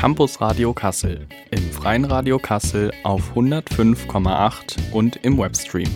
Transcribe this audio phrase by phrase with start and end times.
[0.00, 5.90] Campus Radio Kassel, im Freien Radio Kassel auf 105,8 und im Webstream.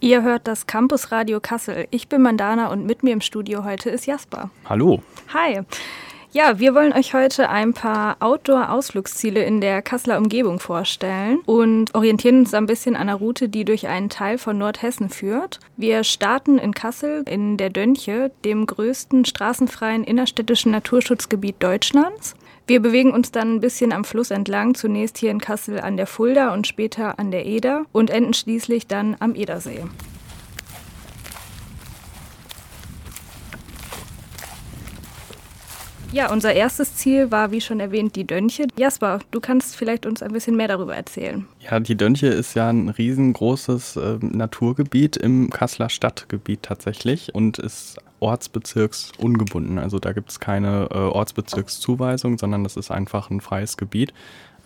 [0.00, 1.88] Ihr hört das Campus Radio Kassel.
[1.92, 4.50] Ich bin Mandana und mit mir im Studio heute ist Jasper.
[4.66, 5.02] Hallo.
[5.32, 5.62] Hi.
[6.36, 12.40] Ja, wir wollen euch heute ein paar Outdoor-Ausflugsziele in der Kasseler Umgebung vorstellen und orientieren
[12.40, 15.60] uns ein bisschen an einer Route, die durch einen Teil von Nordhessen führt.
[15.78, 22.34] Wir starten in Kassel in der Dönche, dem größten straßenfreien innerstädtischen Naturschutzgebiet Deutschlands.
[22.66, 26.06] Wir bewegen uns dann ein bisschen am Fluss entlang, zunächst hier in Kassel an der
[26.06, 29.84] Fulda und später an der Eder und enden schließlich dann am Edersee.
[36.12, 38.66] Ja, unser erstes Ziel war, wie schon erwähnt, die Dönche.
[38.78, 41.46] Jasper, du kannst vielleicht uns ein bisschen mehr darüber erzählen.
[41.60, 47.98] Ja, die Dönche ist ja ein riesengroßes äh, Naturgebiet im Kasseler Stadtgebiet tatsächlich und ist
[48.20, 49.78] ortsbezirksungebunden.
[49.78, 54.14] Also da gibt es keine äh, Ortsbezirkszuweisung, sondern das ist einfach ein freies Gebiet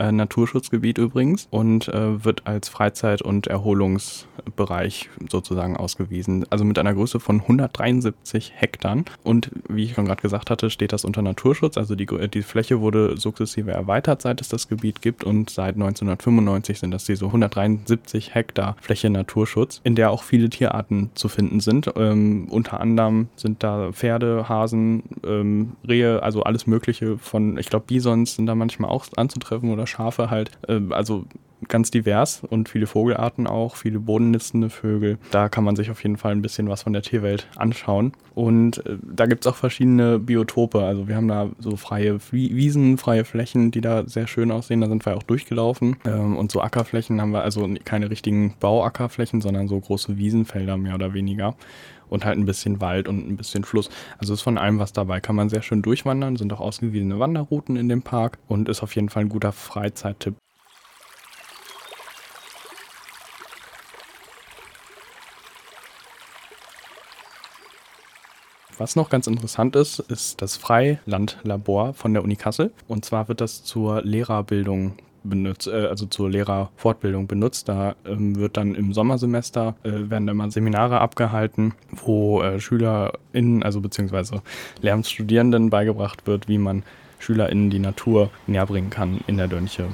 [0.00, 6.46] äh, Naturschutzgebiet übrigens und äh, wird als Freizeit- und Erholungsbereich sozusagen ausgewiesen.
[6.50, 8.90] Also mit einer Größe von 173 Hektar.
[9.22, 11.76] Und wie ich schon gerade gesagt hatte, steht das unter Naturschutz.
[11.76, 15.22] Also die, die Fläche wurde sukzessive erweitert, seit es das Gebiet gibt.
[15.22, 21.10] Und seit 1995 sind das diese 173 Hektar Fläche Naturschutz, in der auch viele Tierarten
[21.14, 21.92] zu finden sind.
[21.96, 27.84] Ähm, unter anderem sind da Pferde, Hasen, ähm, Rehe, also alles Mögliche von, ich glaube,
[27.86, 30.52] Bisons sind da manchmal auch anzutreffen oder Schafe halt.
[30.68, 31.26] Äh, also
[31.68, 35.18] ganz divers und viele Vogelarten auch, viele bodennistende Vögel.
[35.30, 38.12] Da kann man sich auf jeden Fall ein bisschen was von der Tierwelt anschauen.
[38.34, 40.82] Und äh, da gibt es auch verschiedene Biotope.
[40.82, 44.80] Also wir haben da so freie Wiesen, freie Flächen, die da sehr schön aussehen.
[44.80, 45.96] Da sind wir auch durchgelaufen.
[46.04, 50.94] Ähm, und so Ackerflächen haben wir also keine richtigen Bauackerflächen, sondern so große Wiesenfelder mehr
[50.94, 51.54] oder weniger
[52.10, 53.88] und halt ein bisschen Wald und ein bisschen Fluss.
[54.18, 55.20] Also ist von allem was dabei.
[55.20, 58.94] Kann man sehr schön durchwandern, sind auch ausgewiesene Wanderrouten in dem Park und ist auf
[58.94, 60.34] jeden Fall ein guter Freizeittipp.
[68.80, 72.72] Was noch ganz interessant ist, ist das Freilandlabor von der Uni Kassel.
[72.88, 77.68] Und zwar wird das zur Lehrerbildung benutzt, äh, also zur Lehrerfortbildung benutzt.
[77.68, 83.80] Da ähm, wird dann im Sommersemester äh, werden immer Seminare abgehalten, wo äh, SchülerInnen, also
[83.80, 84.42] beziehungsweise
[84.80, 86.82] Lehramtsstudierenden beigebracht wird, wie man
[87.18, 89.88] SchülerInnen die Natur näher bringen kann in der Dönche.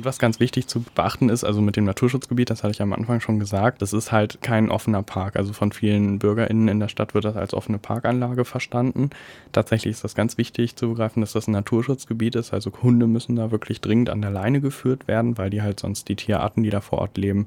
[0.00, 2.94] Und was ganz wichtig zu beachten ist, also mit dem Naturschutzgebiet, das hatte ich am
[2.94, 5.36] Anfang schon gesagt, das ist halt kein offener Park.
[5.36, 9.10] Also von vielen BürgerInnen in der Stadt wird das als offene Parkanlage verstanden.
[9.52, 12.54] Tatsächlich ist das ganz wichtig zu begreifen, dass das ein Naturschutzgebiet ist.
[12.54, 16.08] Also Hunde müssen da wirklich dringend an der Leine geführt werden, weil die halt sonst
[16.08, 17.44] die Tierarten, die da vor Ort leben,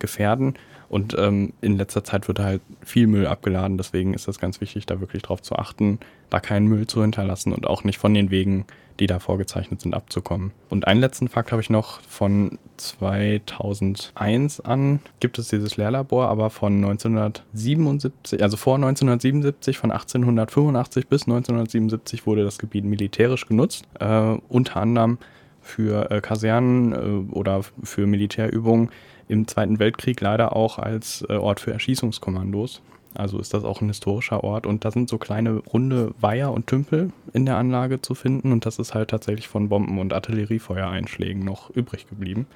[0.00, 0.54] gefährden.
[0.92, 3.78] Und ähm, in letzter Zeit wird halt viel Müll abgeladen.
[3.78, 5.98] Deswegen ist das ganz wichtig, da wirklich drauf zu achten,
[6.28, 8.66] da keinen Müll zu hinterlassen und auch nicht von den Wegen,
[9.00, 10.50] die da vorgezeichnet sind, abzukommen.
[10.68, 16.50] Und einen letzten Fakt habe ich noch von 2001 an gibt es dieses Lehrlabor, aber
[16.50, 24.36] von 1977, also vor 1977, von 1885 bis 1977 wurde das Gebiet militärisch genutzt, äh,
[24.46, 25.16] unter anderem
[25.62, 28.90] für äh, Kasernen äh, oder für Militärübungen
[29.28, 32.82] im Zweiten Weltkrieg leider auch als äh, Ort für Erschießungskommandos.
[33.14, 36.66] Also ist das auch ein historischer Ort und da sind so kleine runde Weiher und
[36.66, 41.44] Tümpel in der Anlage zu finden und das ist halt tatsächlich von Bomben- und Artilleriefeuereinschlägen
[41.44, 42.46] noch übrig geblieben.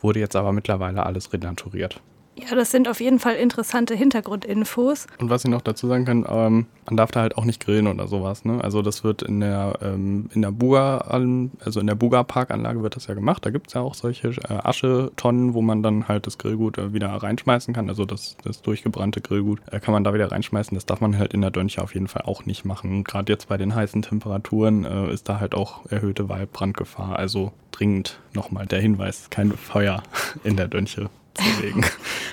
[0.00, 2.00] Wurde jetzt aber mittlerweile alles renaturiert.
[2.36, 5.06] Ja, das sind auf jeden Fall interessante Hintergrundinfos.
[5.18, 7.86] Und was ich noch dazu sagen kann, ähm, man darf da halt auch nicht grillen
[7.86, 8.44] oder sowas.
[8.44, 8.62] Ne?
[8.62, 12.96] Also das wird in der ähm, in der Buga, also in der Buga Parkanlage wird
[12.96, 13.44] das ja gemacht.
[13.44, 16.94] Da gibt es ja auch solche äh, Aschetonnen, wo man dann halt das Grillgut äh,
[16.94, 17.88] wieder reinschmeißen kann.
[17.88, 20.74] Also das, das durchgebrannte Grillgut äh, kann man da wieder reinschmeißen.
[20.74, 23.04] Das darf man halt in der Dönche auf jeden Fall auch nicht machen.
[23.04, 27.16] Gerade jetzt bei den heißen Temperaturen äh, ist da halt auch erhöhte Waldbrandgefahr.
[27.16, 30.02] Also dringend nochmal der Hinweis, kein Feuer
[30.44, 31.84] in der Dönche zu legen.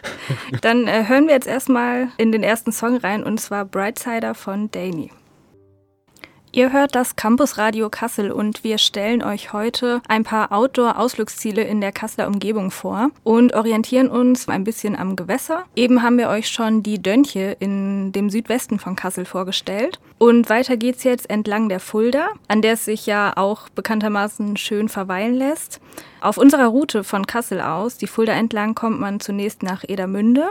[0.61, 4.69] Dann äh, hören wir jetzt erstmal in den ersten Song rein und zwar Brightsider von
[4.71, 5.11] Danny.
[6.53, 11.81] Ihr hört das Campus Radio Kassel und wir stellen euch heute ein paar Outdoor-Ausflugsziele in
[11.81, 15.65] der Kasseler Umgebung vor und orientieren uns ein bisschen am Gewässer.
[15.75, 19.99] Eben haben wir euch schon die Dönche in dem Südwesten von Kassel vorgestellt.
[20.19, 24.87] Und weiter geht's jetzt entlang der Fulda, an der es sich ja auch bekanntermaßen schön
[24.87, 25.81] verweilen lässt.
[26.21, 30.47] Auf unserer Route von Kassel aus, die Fulda entlang, kommt man zunächst nach Edermünde.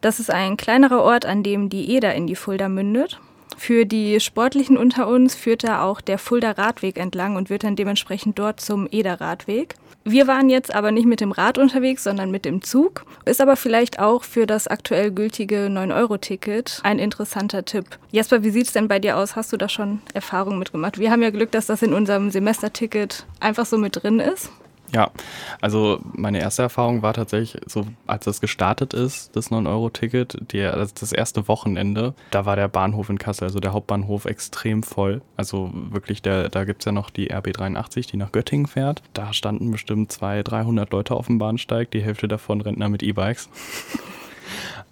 [0.00, 3.20] Das ist ein kleinerer Ort, an dem die Eder in die Fulda mündet.
[3.56, 7.76] Für die Sportlichen unter uns führt da auch der Fulda Radweg entlang und wird dann
[7.76, 9.74] dementsprechend dort zum Eder Radweg.
[10.06, 13.06] Wir waren jetzt aber nicht mit dem Rad unterwegs, sondern mit dem Zug.
[13.24, 17.86] Ist aber vielleicht auch für das aktuell gültige 9-Euro-Ticket ein interessanter Tipp.
[18.10, 19.34] Jesper, wie sieht es denn bei dir aus?
[19.34, 20.98] Hast du da schon Erfahrungen mitgemacht?
[20.98, 24.50] Wir haben ja Glück, dass das in unserem Semesterticket einfach so mit drin ist.
[24.94, 25.10] Ja,
[25.60, 31.48] also meine erste Erfahrung war tatsächlich so, als das gestartet ist, das 9-Euro-Ticket, das erste
[31.48, 35.20] Wochenende, da war der Bahnhof in Kassel, also der Hauptbahnhof, extrem voll.
[35.36, 39.02] Also wirklich, der, da gibt es ja noch die RB83, die nach Göttingen fährt.
[39.14, 43.48] Da standen bestimmt 200, 300 Leute auf dem Bahnsteig, die Hälfte davon Rentner mit E-Bikes.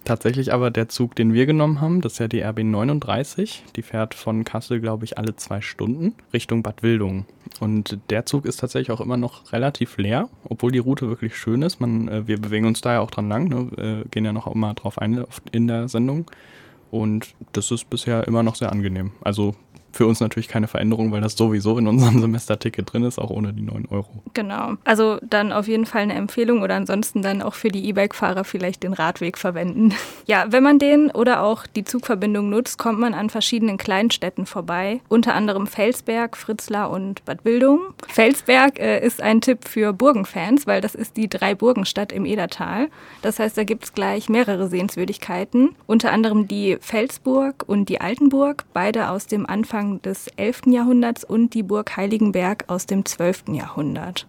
[0.04, 3.62] Tatsächlich aber der Zug, den wir genommen haben, das ist ja die RB 39.
[3.76, 7.26] Die fährt von Kassel, glaube ich, alle zwei Stunden Richtung Bad Wildungen.
[7.60, 11.62] Und der Zug ist tatsächlich auch immer noch relativ leer, obwohl die Route wirklich schön
[11.62, 11.80] ist.
[11.80, 14.04] Man, äh, wir bewegen uns da ja auch dran lang, ne?
[14.10, 16.28] gehen ja noch immer drauf ein in der Sendung.
[16.90, 19.12] Und das ist bisher immer noch sehr angenehm.
[19.22, 19.54] Also
[19.92, 23.52] für uns natürlich keine Veränderung, weil das sowieso in unserem Semesterticket drin ist, auch ohne
[23.52, 24.22] die 9 Euro.
[24.34, 24.74] Genau.
[24.84, 28.82] Also dann auf jeden Fall eine Empfehlung oder ansonsten dann auch für die E-Bike-Fahrer vielleicht
[28.82, 29.94] den Radweg verwenden.
[30.24, 35.00] Ja, wenn man den oder auch die Zugverbindung nutzt, kommt man an verschiedenen Kleinstädten vorbei,
[35.08, 37.80] unter anderem Felsberg, Fritzlar und Bad Wildung.
[38.06, 42.88] Felsberg äh, ist ein Tipp für Burgenfans, weil das ist die Drei-Burgen-Stadt im Edertal.
[43.20, 48.64] Das heißt, da gibt es gleich mehrere Sehenswürdigkeiten, unter anderem die Felsburg und die Altenburg,
[48.72, 50.62] beide aus dem Anfang Anfang des 11.
[50.66, 53.48] Jahrhunderts und die Burg Heiligenberg aus dem 12.
[53.48, 54.28] Jahrhundert.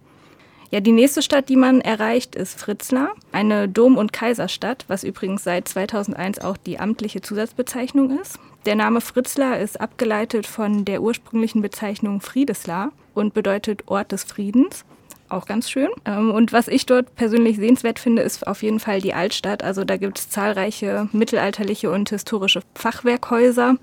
[0.70, 5.44] Ja, die nächste Stadt, die man erreicht, ist Fritzlar, eine Dom- und Kaiserstadt, was übrigens
[5.44, 8.40] seit 2001 auch die amtliche Zusatzbezeichnung ist.
[8.66, 14.84] Der Name Fritzlar ist abgeleitet von der ursprünglichen Bezeichnung Friedeslar und bedeutet Ort des Friedens.
[15.28, 15.88] Auch ganz schön.
[16.04, 19.62] Ähm, und was ich dort persönlich sehenswert finde, ist auf jeden Fall die Altstadt.
[19.62, 23.76] Also da gibt es zahlreiche mittelalterliche und historische Fachwerkhäuser,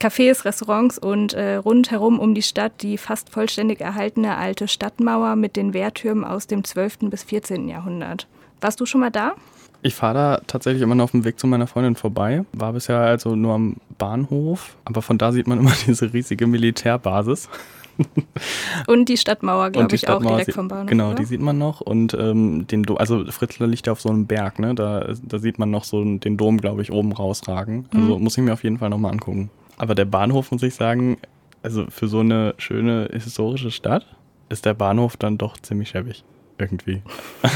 [0.00, 5.56] Cafés, Restaurants und äh, rundherum um die Stadt die fast vollständig erhaltene alte Stadtmauer mit
[5.56, 7.10] den Wehrtürmen aus dem 12.
[7.10, 7.68] bis 14.
[7.68, 8.26] Jahrhundert.
[8.60, 9.34] Warst du schon mal da?
[9.82, 12.44] Ich fahre da tatsächlich immer noch auf dem Weg zu meiner Freundin vorbei.
[12.52, 17.48] War bisher also nur am Bahnhof, aber von da sieht man immer diese riesige Militärbasis.
[18.86, 20.88] Und die Stadtmauer, glaube ich, Stadtmauer auch direkt vom Bahnhof.
[20.88, 21.16] Genau, oder?
[21.16, 21.80] die sieht man noch.
[21.80, 24.74] Und ähm, den Do also Fritzlar liegt ja auf so einem Berg, ne?
[24.74, 27.86] Da, da sieht man noch so den Dom, glaube ich, oben rausragen.
[27.92, 28.24] Also mhm.
[28.24, 29.50] muss ich mir auf jeden Fall nochmal angucken.
[29.76, 31.18] Aber der Bahnhof, muss ich sagen,
[31.62, 34.06] also für so eine schöne historische Stadt
[34.48, 36.24] ist der Bahnhof dann doch ziemlich schäbig.
[36.58, 37.02] Irgendwie.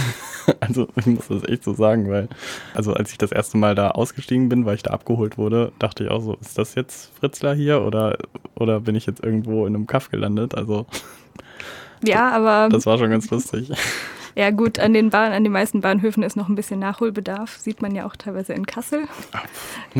[0.61, 2.29] also ich muss das echt so sagen, weil,
[2.75, 6.05] also als ich das erste Mal da ausgestiegen bin, weil ich da abgeholt wurde, dachte
[6.05, 8.19] ich auch so, ist das jetzt Fritzler hier oder,
[8.57, 10.57] oder bin ich jetzt irgendwo in einem Kaff gelandet?
[10.57, 10.87] Also
[12.05, 12.69] ja, aber.
[12.71, 13.71] Das war schon ganz lustig.
[14.39, 17.57] Ja gut, an den, Bahn, an den meisten Bahnhöfen ist noch ein bisschen Nachholbedarf.
[17.57, 19.09] Sieht man ja auch teilweise in Kassel.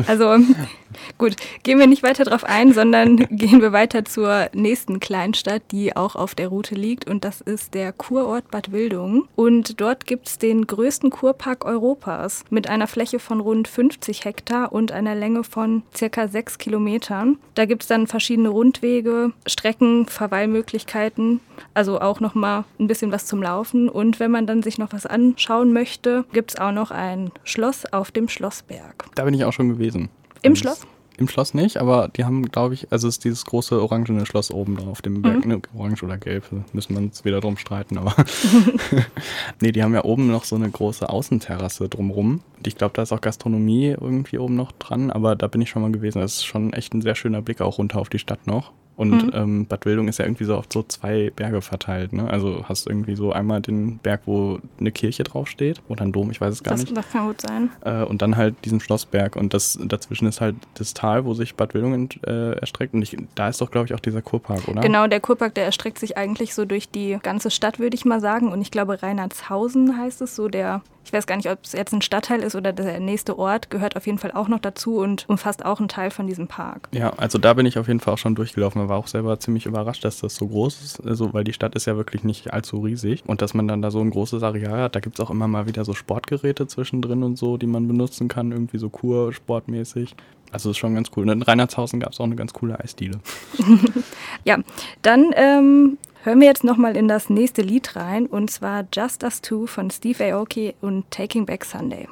[0.07, 0.37] Also
[1.17, 5.93] gut, gehen wir nicht weiter drauf ein, sondern gehen wir weiter zur nächsten Kleinstadt, die
[5.97, 7.09] auch auf der Route liegt.
[7.09, 9.23] Und das ist der Kurort Bad Wildungen.
[9.35, 14.71] Und dort gibt es den größten Kurpark Europas mit einer Fläche von rund 50 Hektar
[14.71, 17.39] und einer Länge von circa sechs Kilometern.
[17.55, 21.41] Da gibt es dann verschiedene Rundwege, Strecken, Verweilmöglichkeiten,
[21.73, 23.89] also auch nochmal ein bisschen was zum Laufen.
[23.89, 27.31] Und wenn wenn man dann sich noch was anschauen möchte, gibt es auch noch ein
[27.43, 29.05] Schloss auf dem Schlossberg.
[29.15, 30.09] Da bin ich auch schon gewesen.
[30.43, 30.81] Im das Schloss?
[31.17, 34.51] Im Schloss nicht, aber die haben, glaube ich, also es ist dieses große orangene Schloss
[34.51, 35.51] oben da auf dem Berg, mhm.
[35.51, 38.13] ne, orange oder gelb, müssen wir uns wieder drum streiten, aber
[39.61, 42.41] nee, die haben ja oben noch so eine große Außenterrasse drumrum.
[42.55, 45.71] Und ich glaube, da ist auch Gastronomie irgendwie oben noch dran, aber da bin ich
[45.71, 46.21] schon mal gewesen.
[46.21, 48.73] Das ist schon echt ein sehr schöner Blick auch runter auf die Stadt noch.
[48.99, 49.31] Und mhm.
[49.33, 52.11] ähm, Bad Wildung ist ja irgendwie so auf so zwei Berge verteilt.
[52.11, 52.29] Ne?
[52.29, 56.41] Also hast irgendwie so einmal den Berg, wo eine Kirche draufsteht oder ein Dom, ich
[56.41, 56.97] weiß es gar das, nicht.
[56.97, 57.69] Das kann gut sein.
[57.85, 61.55] Äh, und dann halt diesen Schlossberg und das dazwischen ist halt das Tal, wo sich
[61.55, 62.93] Bad Wildung äh, erstreckt.
[62.93, 64.81] Und ich, da ist doch, glaube ich, auch dieser Kurpark, oder?
[64.81, 68.19] Genau, der Kurpark, der erstreckt sich eigentlich so durch die ganze Stadt, würde ich mal
[68.19, 68.51] sagen.
[68.51, 71.91] Und ich glaube, Reinhardshausen heißt es so, der ich weiß gar nicht, ob es jetzt
[71.91, 75.27] ein Stadtteil ist oder der nächste Ort, gehört auf jeden Fall auch noch dazu und
[75.27, 76.87] umfasst auch einen Teil von diesem Park.
[76.91, 78.79] Ja, also da bin ich auf jeden Fall auch schon durchgelaufen.
[78.79, 81.73] Man war auch selber ziemlich überrascht, dass das so groß ist, also, weil die Stadt
[81.73, 84.83] ist ja wirklich nicht allzu riesig und dass man dann da so ein großes Areal
[84.83, 84.95] hat.
[84.95, 88.27] Da gibt es auch immer mal wieder so Sportgeräte zwischendrin und so, die man benutzen
[88.27, 90.15] kann, irgendwie so Kursportmäßig.
[90.51, 91.23] Also ist schon ganz cool.
[91.23, 93.19] Und in Reinhardshausen gab es auch eine ganz coole Eisdiele.
[94.43, 94.59] ja,
[95.01, 99.39] dann ähm, Hören wir jetzt nochmal in das nächste Lied rein, und zwar Just Us
[99.39, 102.09] Two von Steve Aoki und Taking Back Sunday.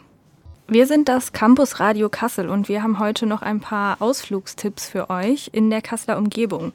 [0.69, 5.09] Wir sind das Campus Radio Kassel und wir haben heute noch ein paar Ausflugstipps für
[5.09, 6.71] euch in der Kasseler Umgebung.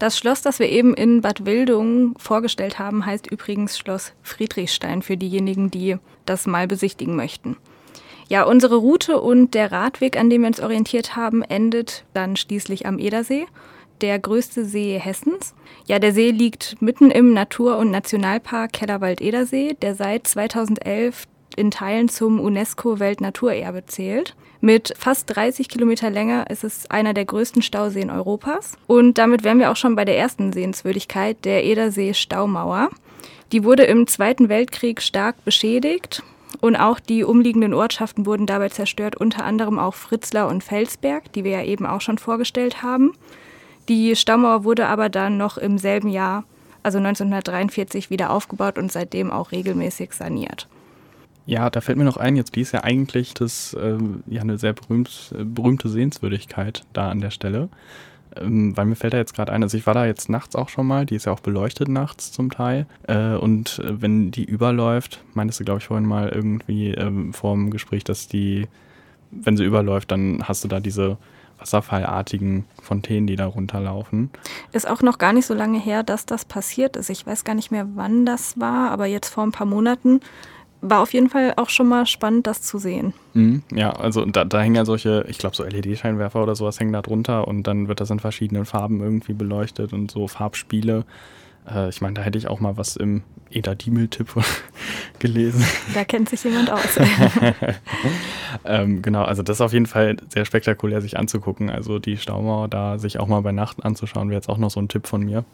[0.00, 5.16] Das Schloss, das wir eben in Bad Wildung vorgestellt haben, heißt übrigens Schloss Friedrichstein für
[5.16, 7.56] diejenigen, die das mal besichtigen möchten.
[8.28, 12.86] Ja, unsere Route und der Radweg, an dem wir uns orientiert haben, endet dann schließlich
[12.86, 13.46] am Edersee,
[14.02, 15.54] der größte See Hessens.
[15.86, 22.08] Ja, der See liegt mitten im Natur- und Nationalpark Kellerwald-Edersee, der seit 2011 in Teilen
[22.08, 24.34] zum UNESCO-Weltnaturerbe zählt.
[24.60, 28.74] Mit fast 30 Kilometer Länge ist es einer der größten Stauseen Europas.
[28.86, 32.90] Und damit wären wir auch schon bei der ersten Sehenswürdigkeit, der Edersee-Staumauer.
[33.50, 36.22] Die wurde im Zweiten Weltkrieg stark beschädigt
[36.60, 41.44] und auch die umliegenden Ortschaften wurden dabei zerstört, unter anderem auch Fritzlar und Felsberg, die
[41.44, 43.12] wir ja eben auch schon vorgestellt haben.
[43.88, 46.44] Die Staumauer wurde aber dann noch im selben Jahr,
[46.82, 50.68] also 1943, wieder aufgebaut und seitdem auch regelmäßig saniert.
[51.44, 53.98] Ja, da fällt mir noch ein, jetzt die ist ja eigentlich das, äh,
[54.28, 57.68] ja, eine sehr berühmt, berühmte Sehenswürdigkeit da an der Stelle.
[58.36, 60.68] Ähm, weil mir fällt da jetzt gerade ein, also ich war da jetzt nachts auch
[60.68, 62.86] schon mal, die ist ja auch beleuchtet nachts zum Teil.
[63.06, 67.54] Äh, und äh, wenn die überläuft, meintest du, glaube ich, vorhin mal irgendwie ähm, vor
[67.54, 68.68] dem Gespräch, dass die,
[69.30, 71.18] wenn sie überläuft, dann hast du da diese
[71.62, 74.30] wasserfallartigen Fontänen, die da runterlaufen.
[74.72, 77.08] Ist auch noch gar nicht so lange her, dass das passiert ist.
[77.08, 80.20] Ich weiß gar nicht mehr, wann das war, aber jetzt vor ein paar Monaten
[80.82, 83.14] war auf jeden Fall auch schon mal spannend, das zu sehen.
[83.34, 86.92] Mhm, ja, also da, da hängen ja solche, ich glaube so LED-Scheinwerfer oder sowas hängen
[86.92, 91.04] da drunter und dann wird das in verschiedenen Farben irgendwie beleuchtet und so Farbspiele.
[91.68, 94.34] Äh, ich meine, da hätte ich auch mal was im Eda Diemel-Tipp
[95.18, 95.64] gelesen.
[95.94, 96.98] Da kennt sich jemand aus.
[98.64, 101.70] ähm, genau, also das ist auf jeden Fall sehr spektakulär sich anzugucken.
[101.70, 104.80] Also die Staumauer da sich auch mal bei Nacht anzuschauen, wäre jetzt auch noch so
[104.80, 105.44] ein Tipp von mir.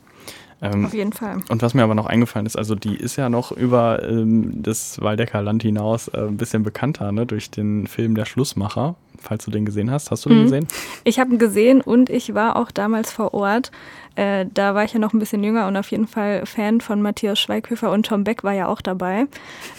[0.60, 1.40] Ähm, Auf jeden Fall.
[1.48, 5.00] Und was mir aber noch eingefallen ist, also die ist ja noch über ähm, das
[5.00, 9.52] Waldecker Land hinaus äh, ein bisschen bekannter, ne, durch den Film Der Schlussmacher, falls du
[9.52, 10.10] den gesehen hast.
[10.10, 10.42] Hast du den mhm.
[10.44, 10.68] gesehen?
[11.04, 13.70] Ich habe ihn gesehen und ich war auch damals vor Ort.
[14.18, 17.00] Äh, da war ich ja noch ein bisschen jünger und auf jeden Fall Fan von
[17.00, 19.26] Matthias Schweighöfer und Tom Beck war ja auch dabei.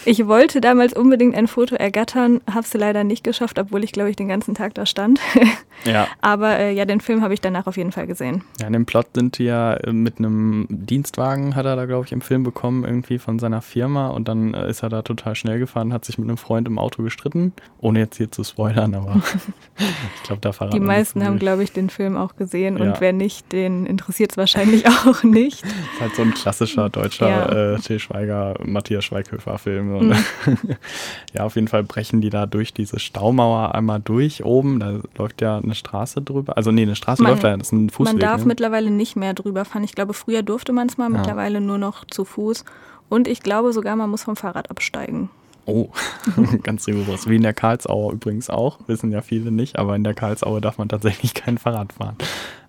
[0.06, 4.08] Ich wollte damals unbedingt ein Foto ergattern, habe es leider nicht geschafft, obwohl ich, glaube
[4.08, 5.20] ich, den ganzen Tag da stand.
[5.84, 6.08] Ja.
[6.20, 8.42] Aber äh, ja, den Film habe ich danach auf jeden Fall gesehen.
[8.60, 12.04] Ja, in dem Plot sind die ja äh, mit einem Dienstwagen, hat er da, glaube
[12.04, 15.34] ich, im Film bekommen, irgendwie von seiner Firma und dann äh, ist er da total
[15.34, 18.94] schnell gefahren, hat sich mit einem Freund im Auto gestritten, ohne jetzt hier zu spoilern,
[18.94, 19.22] aber
[19.78, 22.84] ich glaube, da verraten Die meisten haben, glaube ich, den Film auch gesehen ja.
[22.84, 25.62] und wer nicht, den interessiert jetzt wahrscheinlich auch nicht.
[25.62, 27.74] Das ist halt so ein klassischer deutscher ja.
[27.74, 30.08] äh, Till Schweiger, Matthias Schweighöfer-Film.
[30.08, 30.14] Mhm.
[31.34, 34.80] ja, auf jeden Fall brechen die da durch diese Staumauer einmal durch oben.
[34.80, 36.56] Da läuft ja eine Straße drüber.
[36.56, 38.14] Also nee, eine Straße man, läuft da, das ist ein Fußweg.
[38.14, 38.46] Man darf ne?
[38.46, 39.84] mittlerweile nicht mehr drüber fahren.
[39.84, 41.18] Ich glaube, früher durfte man es mal, ja.
[41.18, 42.64] mittlerweile nur noch zu Fuß.
[43.08, 45.30] Und ich glaube sogar, man muss vom Fahrrad absteigen.
[45.70, 45.90] Oh,
[46.62, 47.28] ganz rigoros.
[47.28, 48.78] Wie in der Karlsauer übrigens auch.
[48.86, 52.16] Wissen ja viele nicht, aber in der Karlsauer darf man tatsächlich kein Fahrrad fahren.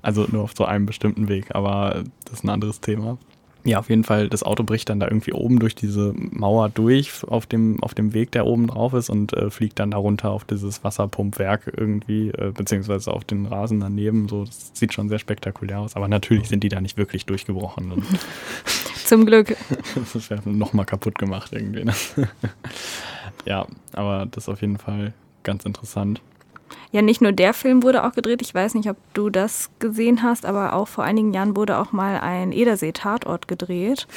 [0.01, 3.17] Also nur auf so einem bestimmten Weg, aber das ist ein anderes Thema.
[3.63, 7.23] Ja, auf jeden Fall, das Auto bricht dann da irgendwie oben durch diese Mauer durch
[7.27, 10.45] auf dem, auf dem Weg, der oben drauf ist und äh, fliegt dann darunter auf
[10.45, 14.27] dieses Wasserpumpwerk irgendwie, äh, beziehungsweise auf den Rasen daneben.
[14.27, 17.93] So, das sieht schon sehr spektakulär aus, aber natürlich sind die da nicht wirklich durchgebrochen.
[19.11, 19.57] Zum Glück.
[20.13, 21.83] das wäre nochmal kaputt gemacht irgendwie.
[21.83, 21.93] Ne?
[23.45, 25.11] ja, aber das ist auf jeden Fall
[25.43, 26.21] ganz interessant.
[26.93, 28.41] Ja, nicht nur der Film wurde auch gedreht.
[28.41, 31.91] Ich weiß nicht, ob du das gesehen hast, aber auch vor einigen Jahren wurde auch
[31.91, 34.07] mal ein Edersee-Tatort gedreht.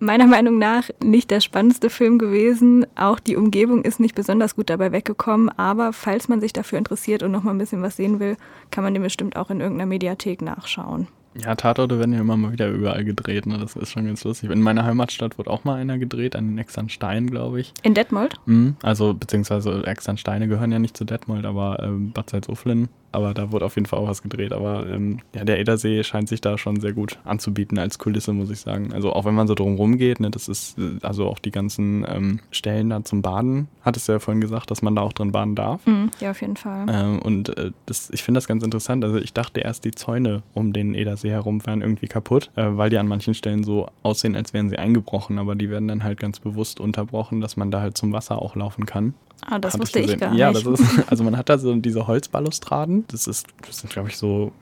[0.00, 2.84] Meiner Meinung nach nicht der spannendste Film gewesen.
[2.96, 5.48] Auch die Umgebung ist nicht besonders gut dabei weggekommen.
[5.48, 8.36] Aber falls man sich dafür interessiert und noch mal ein bisschen was sehen will,
[8.72, 11.06] kann man den bestimmt auch in irgendeiner Mediathek nachschauen.
[11.40, 13.58] Ja, Tatorte werden ja immer mal wieder überall gedreht, ne?
[13.58, 14.50] Das ist schon ganz lustig.
[14.50, 17.72] In meiner Heimatstadt wurde auch mal einer gedreht, an den Externstein, glaube ich.
[17.82, 18.34] In Detmold?
[18.46, 23.52] Mhm, also, beziehungsweise Externsteine gehören ja nicht zu Detmold, aber ähm, Bad Salzuflen aber da
[23.52, 24.52] wurde auf jeden Fall auch was gedreht.
[24.52, 28.50] Aber ähm, ja, der Edersee scheint sich da schon sehr gut anzubieten als Kulisse, muss
[28.50, 28.92] ich sagen.
[28.92, 32.04] Also auch wenn man so drum geht, ne, das ist äh, also auch die ganzen
[32.08, 35.32] ähm, Stellen da zum Baden, hattest du ja vorhin gesagt, dass man da auch drin
[35.32, 35.86] baden darf.
[35.86, 36.86] Mhm, ja, auf jeden Fall.
[36.88, 39.04] Ähm, und äh, das, ich finde das ganz interessant.
[39.04, 42.90] Also ich dachte erst, die Zäune um den Edersee herum wären irgendwie kaputt, äh, weil
[42.90, 46.18] die an manchen Stellen so aussehen, als wären sie eingebrochen, aber die werden dann halt
[46.18, 49.14] ganz bewusst unterbrochen, dass man da halt zum Wasser auch laufen kann.
[49.44, 50.38] Ah, das wusste ich, ich gar nicht.
[50.38, 53.04] Ja, das ist, also man hat da so diese Holzbalustraden.
[53.08, 54.52] Das ist, das sind, glaube ich, so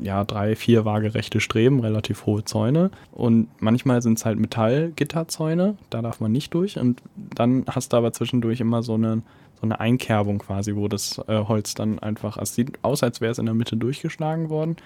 [0.00, 2.90] ja, drei, vier waagerechte Streben, relativ hohe Zäune.
[3.12, 6.78] Und manchmal sind es halt Metallgitterzäune, da darf man nicht durch.
[6.78, 9.22] Und dann hast du aber zwischendurch immer so eine
[9.56, 13.32] so eine Einkerbung quasi, wo das äh, Holz dann einfach, es sieht aus, als wäre
[13.32, 14.76] es in der Mitte durchgeschlagen worden.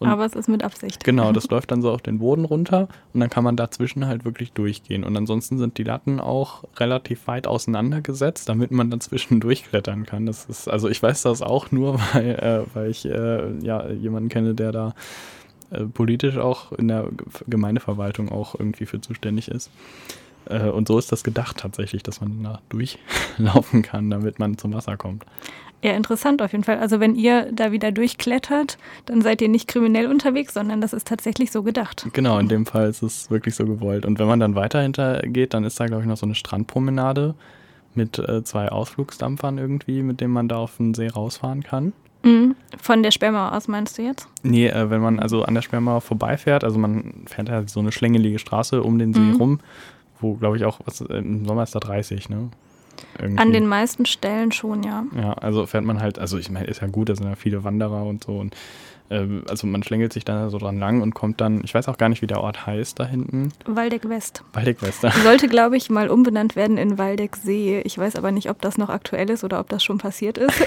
[0.00, 1.04] Und Aber es ist mit Absicht.
[1.04, 4.24] Genau, das läuft dann so auf den Boden runter und dann kann man dazwischen halt
[4.24, 5.04] wirklich durchgehen.
[5.04, 10.26] Und ansonsten sind die Latten auch relativ weit auseinandergesetzt, damit man dazwischen durchklettern kann.
[10.26, 14.28] Das ist, also ich weiß das auch nur, weil, äh, weil ich äh, ja jemanden
[14.28, 14.94] kenne, der da
[15.70, 17.08] äh, politisch auch in der
[17.46, 19.70] Gemeindeverwaltung auch irgendwie für zuständig ist.
[20.46, 24.74] Äh, und so ist das gedacht tatsächlich, dass man da durchlaufen kann, damit man zum
[24.74, 25.24] Wasser kommt.
[25.84, 26.78] Ja, interessant auf jeden Fall.
[26.78, 31.06] Also wenn ihr da wieder durchklettert, dann seid ihr nicht kriminell unterwegs, sondern das ist
[31.06, 32.06] tatsächlich so gedacht.
[32.14, 34.06] Genau, in dem Fall ist es wirklich so gewollt.
[34.06, 37.34] Und wenn man dann weiter hintergeht, dann ist da, glaube ich, noch so eine Strandpromenade
[37.94, 41.92] mit äh, zwei Ausflugsdampfern irgendwie, mit denen man da auf den See rausfahren kann.
[42.22, 42.56] Mhm.
[42.80, 44.26] Von der Sperrmauer aus meinst du jetzt?
[44.42, 47.92] Nee, äh, wenn man also an der Sperrmauer vorbeifährt, also man fährt ja so eine
[47.92, 49.36] schlängelige Straße um den See mhm.
[49.36, 49.60] rum,
[50.18, 52.48] wo, glaube ich, auch, was, im Sommer ist da 30, ne?
[53.18, 53.40] Irgendwie.
[53.40, 55.04] An den meisten Stellen schon, ja.
[55.16, 57.64] Ja, also fährt man halt, also ich meine, ist ja gut, da sind ja viele
[57.64, 58.38] Wanderer und so.
[58.38, 58.54] Und
[59.10, 61.98] äh, also man schlängelt sich da so dran lang und kommt dann, ich weiß auch
[61.98, 63.52] gar nicht, wie der Ort heißt da hinten.
[63.66, 64.42] Waldeck West.
[64.52, 65.02] Waldeck West.
[65.02, 65.10] Ja.
[65.10, 67.80] Sollte, glaube ich, mal umbenannt werden in Waldeck See.
[67.84, 70.64] Ich weiß aber nicht, ob das noch aktuell ist oder ob das schon passiert ist.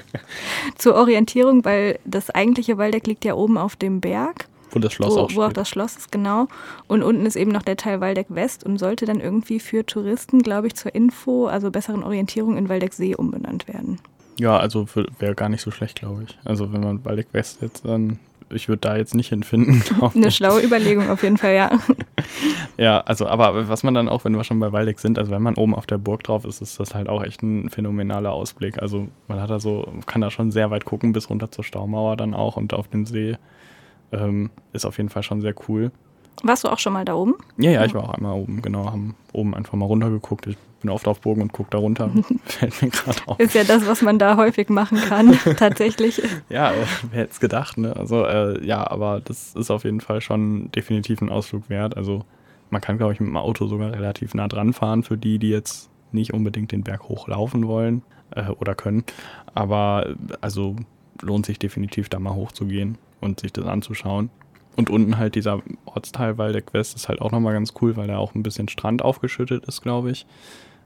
[0.76, 4.46] Zur Orientierung, weil das eigentliche Waldeck liegt ja oben auf dem Berg.
[4.70, 5.36] Wo das Schloss wo, auch steht.
[5.38, 6.48] Wo auch das Schloss ist, genau.
[6.88, 10.40] Und unten ist eben noch der Teil Waldeck West und sollte dann irgendwie für Touristen,
[10.40, 13.98] glaube ich, zur Info, also besseren Orientierung in Waldeck See umbenannt werden.
[14.38, 14.86] Ja, also
[15.18, 16.38] wäre gar nicht so schlecht, glaube ich.
[16.44, 18.18] Also wenn man Waldeck West jetzt dann,
[18.50, 19.82] ich würde da jetzt nicht hinfinden.
[20.14, 21.70] Eine schlaue Überlegung auf jeden Fall, ja.
[22.76, 25.42] ja, also aber was man dann auch, wenn wir schon bei Waldeck sind, also wenn
[25.42, 28.82] man oben auf der Burg drauf ist, ist das halt auch echt ein phänomenaler Ausblick.
[28.82, 32.16] Also man hat da so, kann da schon sehr weit gucken bis runter zur Staumauer
[32.16, 33.38] dann auch und auf den See.
[34.12, 35.90] Ähm, ist auf jeden Fall schon sehr cool.
[36.42, 37.34] Warst du auch schon mal da oben?
[37.56, 38.86] Ja, ja, ich war auch einmal oben, genau.
[38.86, 40.46] Haben oben einfach mal runtergeguckt.
[40.46, 42.10] Ich bin oft auf Bogen und gucke da runter.
[42.44, 43.40] Fällt mir gerade auf.
[43.40, 46.22] Ist ja das, was man da häufig machen kann, tatsächlich.
[46.48, 47.96] Ja, äh, wer hätte es gedacht, ne?
[47.96, 51.96] Also, äh, ja, aber das ist auf jeden Fall schon definitiv ein Ausflug wert.
[51.96, 52.24] Also,
[52.70, 55.50] man kann, glaube ich, mit dem Auto sogar relativ nah dran fahren für die, die
[55.50, 59.04] jetzt nicht unbedingt den Berg hochlaufen wollen äh, oder können.
[59.54, 60.76] Aber, also,
[61.22, 64.30] lohnt sich definitiv da mal hochzugehen und sich das anzuschauen.
[64.76, 68.18] Und unten halt dieser Ortsteil Waldeck West ist halt auch nochmal ganz cool, weil da
[68.18, 70.26] auch ein bisschen Strand aufgeschüttet ist, glaube ich.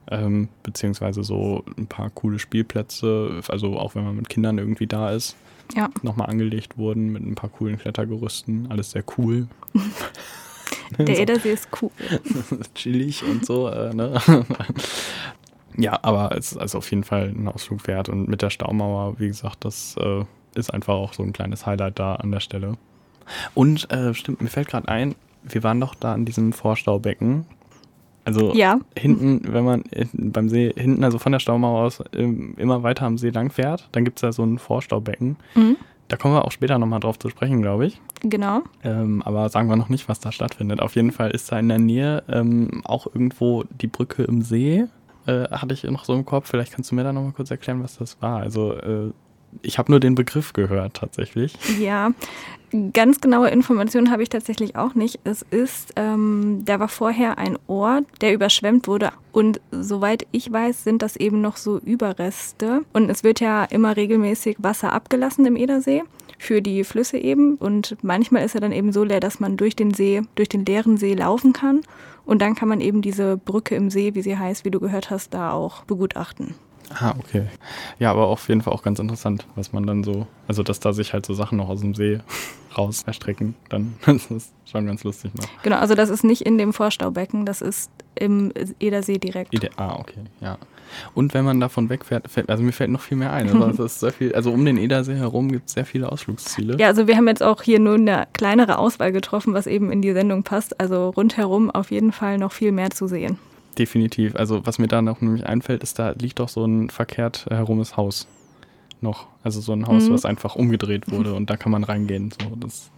[0.09, 5.11] Ähm, beziehungsweise so ein paar coole Spielplätze, also auch wenn man mit Kindern irgendwie da
[5.11, 5.35] ist,
[5.75, 5.89] ja.
[6.01, 8.67] nochmal angelegt wurden mit ein paar coolen Klettergerüsten.
[8.71, 9.47] Alles sehr cool.
[10.97, 11.91] Der Edersee ist cool.
[12.75, 13.67] Chillig und so.
[13.69, 14.19] Äh, ne?
[15.77, 18.09] ja, aber es ist also auf jeden Fall ein Ausflug wert.
[18.09, 21.99] Und mit der Staumauer, wie gesagt, das äh, ist einfach auch so ein kleines Highlight
[21.99, 22.77] da an der Stelle.
[23.53, 27.45] Und äh, stimmt, mir fällt gerade ein, wir waren doch da an diesem Vorstaubecken.
[28.23, 28.79] Also ja.
[28.95, 29.83] hinten, wenn man
[30.13, 34.05] beim See, hinten, also von der Staumauer aus, immer weiter am See lang fährt, dann
[34.05, 35.37] gibt es da so ein Vorstaubecken.
[35.55, 35.77] Mhm.
[36.07, 38.01] Da kommen wir auch später nochmal drauf zu sprechen, glaube ich.
[38.21, 38.61] Genau.
[38.83, 40.81] Ähm, aber sagen wir noch nicht, was da stattfindet.
[40.81, 44.85] Auf jeden Fall ist da in der Nähe ähm, auch irgendwo die Brücke im See.
[45.25, 46.49] Äh, hatte ich noch so im Kopf.
[46.49, 48.41] Vielleicht kannst du mir da nochmal kurz erklären, was das war.
[48.41, 49.11] Also äh,
[49.61, 51.55] ich habe nur den Begriff gehört tatsächlich.
[51.79, 52.11] Ja,
[52.93, 55.19] ganz genaue Informationen habe ich tatsächlich auch nicht.
[55.23, 59.11] Es ist, ähm, da war vorher ein Ort, der überschwemmt wurde.
[59.31, 62.83] Und soweit ich weiß, sind das eben noch so Überreste.
[62.93, 66.03] Und es wird ja immer regelmäßig Wasser abgelassen im Edersee
[66.37, 67.55] für die Flüsse eben.
[67.55, 70.65] Und manchmal ist er dann eben so leer, dass man durch den See, durch den
[70.65, 71.81] leeren See laufen kann.
[72.25, 75.09] Und dann kann man eben diese Brücke im See, wie sie heißt, wie du gehört
[75.09, 76.55] hast, da auch begutachten.
[76.99, 77.47] Ah, okay.
[77.99, 80.93] Ja, aber auf jeden Fall auch ganz interessant, was man dann so, also dass da
[80.93, 82.19] sich halt so Sachen noch aus dem See
[82.77, 85.47] raus erstrecken, dann das ist schon ganz lustig noch.
[85.63, 89.53] Genau, also das ist nicht in dem Vorstaubecken, das ist im Edersee direkt.
[89.53, 90.57] Ede ah, okay, ja.
[91.13, 93.49] Und wenn man davon wegfährt, fällt, also mir fällt noch viel mehr ein.
[93.61, 96.77] Also, ist sehr viel, also um den Edersee herum gibt es sehr viele Ausflugsziele.
[96.77, 100.01] Ja, also wir haben jetzt auch hier nur eine kleinere Auswahl getroffen, was eben in
[100.01, 100.79] die Sendung passt.
[100.81, 103.39] Also rundherum auf jeden Fall noch viel mehr zu sehen.
[103.77, 104.35] Definitiv.
[104.35, 107.97] Also was mir da noch nämlich einfällt, ist, da liegt doch so ein verkehrt herumes
[107.97, 108.27] Haus
[109.01, 109.27] noch.
[109.43, 110.13] Also so ein Haus, mhm.
[110.13, 112.31] was einfach umgedreht wurde und da kann man reingehen.
[112.31, 112.91] So, das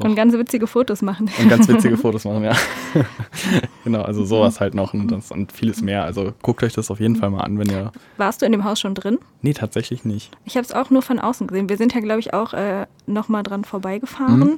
[0.00, 1.30] und ganz witzige Fotos machen.
[1.40, 2.54] Und ganz witzige Fotos machen, ja.
[3.84, 6.04] genau, also sowas halt noch und, das, und vieles mehr.
[6.04, 7.92] Also guckt euch das auf jeden Fall mal an, wenn ihr.
[8.16, 9.18] Warst du in dem Haus schon drin?
[9.42, 10.36] Nee, tatsächlich nicht.
[10.44, 11.68] Ich habe es auch nur von außen gesehen.
[11.68, 14.40] Wir sind ja, glaube ich, auch äh, nochmal dran vorbeigefahren.
[14.40, 14.56] Mhm.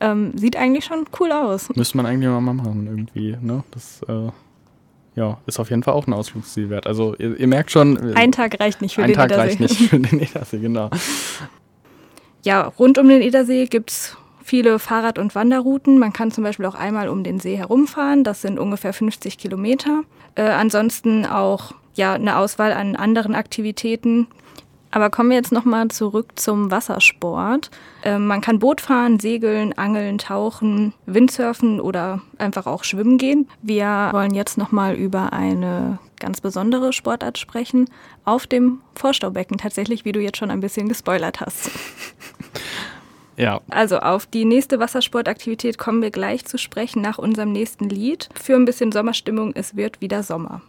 [0.00, 1.68] Ähm, sieht eigentlich schon cool aus.
[1.74, 3.62] Müsste man eigentlich mal machen, irgendwie, ne?
[3.70, 4.30] Das äh,
[5.16, 6.86] ja, ist auf jeden Fall auch ein Ausflugsziel wert.
[6.86, 8.14] Also ihr, ihr merkt schon.
[8.14, 9.22] Ein Tag reicht nicht für den Edersee.
[9.22, 10.90] Ein Tag reicht nicht für den Edersee, genau.
[12.46, 15.98] Ja, rund um den Edersee gibt es viele Fahrrad- und Wanderrouten.
[15.98, 18.22] Man kann zum Beispiel auch einmal um den See herumfahren.
[18.22, 20.02] Das sind ungefähr 50 Kilometer.
[20.34, 24.26] Äh, ansonsten auch ja, eine Auswahl an anderen Aktivitäten.
[24.94, 27.68] Aber kommen wir jetzt nochmal zurück zum Wassersport.
[28.04, 33.48] Ähm, man kann Boot fahren, segeln, angeln, tauchen, Windsurfen oder einfach auch schwimmen gehen.
[33.60, 37.90] Wir wollen jetzt nochmal über eine ganz besondere Sportart sprechen.
[38.24, 41.70] Auf dem Vorstaubecken tatsächlich, wie du jetzt schon ein bisschen gespoilert hast.
[43.36, 43.62] Ja.
[43.68, 48.28] Also auf die nächste Wassersportaktivität kommen wir gleich zu sprechen nach unserem nächsten Lied.
[48.40, 50.62] Für ein bisschen Sommerstimmung, es wird wieder Sommer.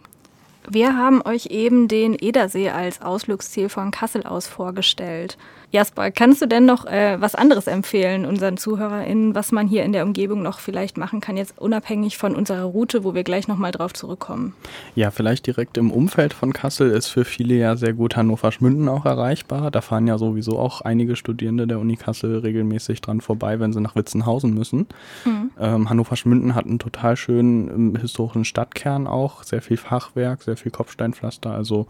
[0.68, 5.36] Wir haben euch eben den Edersee als Ausflugsziel von Kassel aus vorgestellt.
[5.72, 9.92] Jasper, kannst du denn noch äh, was anderes empfehlen unseren ZuhörerInnen, was man hier in
[9.92, 13.72] der Umgebung noch vielleicht machen kann, jetzt unabhängig von unserer Route, wo wir gleich nochmal
[13.72, 14.54] drauf zurückkommen?
[14.94, 19.06] Ja, vielleicht direkt im Umfeld von Kassel ist für viele ja sehr gut Hannover-Schmünden auch
[19.06, 19.70] erreichbar.
[19.70, 23.80] Da fahren ja sowieso auch einige Studierende der Uni Kassel regelmäßig dran vorbei, wenn sie
[23.80, 24.86] nach Witzenhausen müssen.
[25.24, 25.50] Mhm.
[25.58, 30.72] Ähm, Hannover-Schmünden hat einen total schönen ähm, historischen Stadtkern auch, sehr viel Fachwerk, sehr viel
[30.72, 31.86] Kopfsteinpflaster, also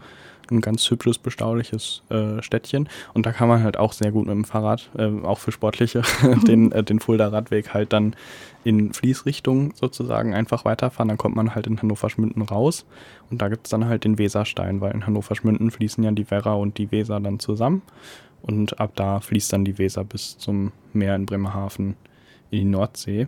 [0.51, 2.89] ein ganz hübsches, bestauliches äh, Städtchen.
[3.13, 6.01] Und da kann man halt auch sehr gut mit dem Fahrrad, äh, auch für Sportliche,
[6.47, 8.15] den, äh, den Fulda Radweg halt dann
[8.63, 11.09] in Fließrichtung sozusagen einfach weiterfahren.
[11.09, 12.85] Dann kommt man halt in Hannover-Schmünden raus.
[13.29, 16.53] Und da gibt es dann halt den Weserstein, weil in Hannover-Schmünden fließen ja die Werra
[16.53, 17.81] und die Weser dann zusammen.
[18.41, 21.95] Und ab da fließt dann die Weser bis zum Meer in Bremerhaven
[22.51, 23.27] in die Nordsee.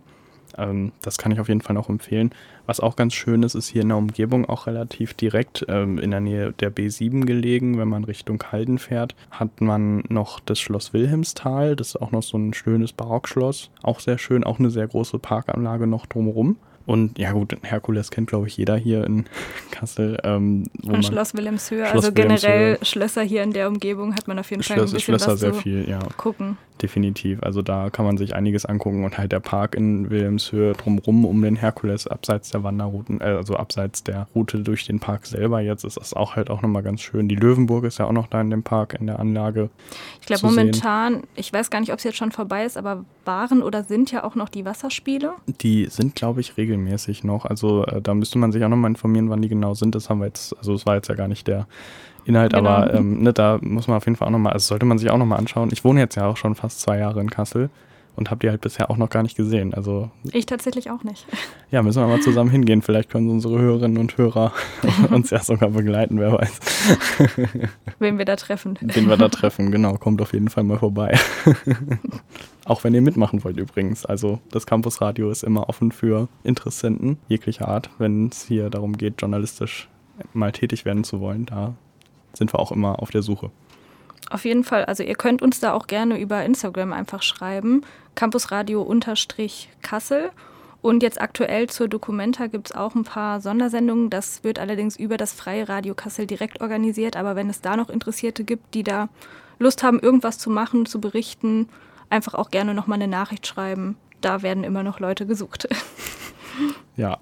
[0.58, 2.32] Ähm, das kann ich auf jeden Fall noch empfehlen.
[2.70, 6.12] Was auch ganz schön ist, ist hier in der Umgebung auch relativ direkt ähm, in
[6.12, 7.80] der Nähe der B7 gelegen.
[7.80, 11.76] Wenn man Richtung Halden fährt, hat man noch das Schloss Wilhelmsthal.
[11.76, 13.72] Das ist auch noch so ein schönes Barockschloss.
[13.82, 16.58] Auch sehr schön, auch eine sehr große Parkanlage noch drumherum.
[16.86, 19.26] Und ja gut, Herkules kennt, glaube ich, jeder hier in
[19.72, 20.20] Kassel.
[20.24, 24.52] Ähm, wo Schloss Wilhelmshöhe, Schloss also generell Schlösser hier in der Umgebung hat man auf
[24.52, 25.98] jeden Fall Schlösser, ein bisschen Schlösser was sehr viel, ja.
[26.18, 26.60] gucken.
[26.82, 31.26] Definitiv, also da kann man sich einiges angucken und halt der Park in Wilhelmshöhe drumherum
[31.26, 35.60] um den Herkules, abseits der Wanderrouten, äh, also abseits der Route durch den Park selber
[35.62, 37.28] jetzt ist das auch halt auch nochmal ganz schön.
[37.28, 39.70] Die Löwenburg ist ja auch noch da in dem Park, in der Anlage.
[40.22, 41.24] Ich glaube momentan, sehen.
[41.36, 44.24] ich weiß gar nicht, ob es jetzt schon vorbei ist, aber waren oder sind ja
[44.24, 45.34] auch noch die Wasserspiele?
[45.62, 47.46] Die sind, glaube ich, regelmäßig regelmäßig noch.
[47.46, 49.96] Also äh, da müsste man sich auch nochmal informieren, wann die genau sind.
[49.96, 51.68] Das haben wir jetzt, also es war jetzt ja gar nicht der
[52.30, 52.70] Inhalt, genau.
[52.70, 55.10] aber ähm, ne, da muss man auf jeden Fall auch nochmal, also sollte man sich
[55.10, 55.70] auch nochmal anschauen.
[55.72, 57.70] Ich wohne jetzt ja auch schon fast zwei Jahre in Kassel
[58.16, 59.74] und habe die halt bisher auch noch gar nicht gesehen.
[59.74, 61.26] Also ich tatsächlich auch nicht.
[61.72, 62.82] Ja, müssen wir mal zusammen hingehen.
[62.82, 64.52] Vielleicht können unsere Hörerinnen und Hörer
[65.12, 66.60] uns ja sogar begleiten, wer weiß.
[68.00, 68.78] Wen wir da treffen.
[68.82, 69.94] Wen wir da treffen, genau.
[69.96, 71.18] Kommt auf jeden Fall mal vorbei.
[72.66, 74.06] auch wenn ihr mitmachen wollt übrigens.
[74.06, 79.22] Also das Campusradio ist immer offen für Interessenten jeglicher Art, wenn es hier darum geht,
[79.22, 79.88] journalistisch
[80.34, 81.46] mal tätig werden zu wollen.
[81.46, 81.76] Da
[82.40, 83.52] sind wir auch immer auf der Suche.
[84.32, 84.86] Auf jeden Fall.
[84.86, 87.82] Also ihr könnt uns da auch gerne über Instagram einfach schreiben.
[88.16, 90.32] Campusradio-Kassel.
[90.82, 94.10] Und jetzt aktuell zur Documenta gibt es auch ein paar Sondersendungen.
[94.10, 97.18] Das wird allerdings über das Freie Radio Kassel direkt organisiert.
[97.18, 99.10] Aber wenn es da noch Interessierte gibt, die da
[99.58, 101.68] Lust haben, irgendwas zu machen, zu berichten,
[102.10, 103.98] einfach auch gerne nochmal eine Nachricht schreiben.
[104.22, 105.68] Da werden immer noch Leute gesucht.
[106.98, 107.20] Ja,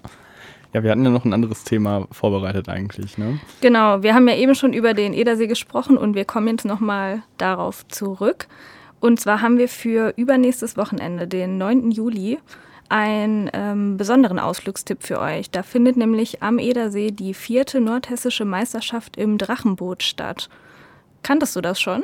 [0.72, 3.40] ja, wir hatten ja noch ein anderes Thema vorbereitet eigentlich, ne?
[3.60, 7.22] Genau, wir haben ja eben schon über den Edersee gesprochen und wir kommen jetzt nochmal
[7.38, 8.48] darauf zurück.
[9.00, 11.90] Und zwar haben wir für übernächstes Wochenende, den 9.
[11.90, 12.38] Juli,
[12.88, 15.50] einen ähm, besonderen Ausflugstipp für euch.
[15.50, 20.48] Da findet nämlich am Edersee die vierte nordhessische Meisterschaft im Drachenboot statt.
[21.22, 22.02] Kanntest du das schon?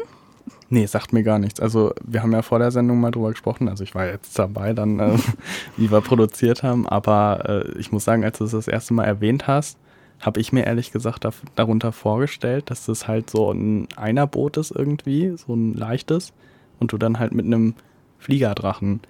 [0.70, 1.60] Nee, sagt mir gar nichts.
[1.60, 3.68] Also wir haben ja vor der Sendung mal drüber gesprochen.
[3.68, 5.18] Also ich war jetzt dabei, dann äh,
[5.76, 6.88] wie wir produziert haben.
[6.88, 9.78] Aber äh, ich muss sagen, als du es das erste Mal erwähnt hast,
[10.20, 15.36] habe ich mir ehrlich gesagt darunter vorgestellt, dass das halt so ein Einerboot ist irgendwie,
[15.36, 16.32] so ein leichtes.
[16.80, 17.74] Und du dann halt mit einem
[18.18, 19.00] Fliegerdrachen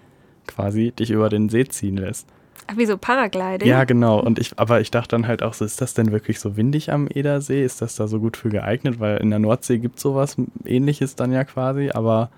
[0.47, 2.29] quasi dich über den See ziehen lässt.
[2.67, 3.69] Ach, wie so Paragliding?
[3.69, 4.21] Ja, genau.
[4.21, 6.91] Und ich, aber ich dachte dann halt auch so, ist das denn wirklich so windig
[6.91, 7.65] am Edersee?
[7.65, 9.01] Ist das da so gut für geeignet?
[9.01, 12.31] Weil in der Nordsee gibt es sowas ähnliches dann ja quasi, aber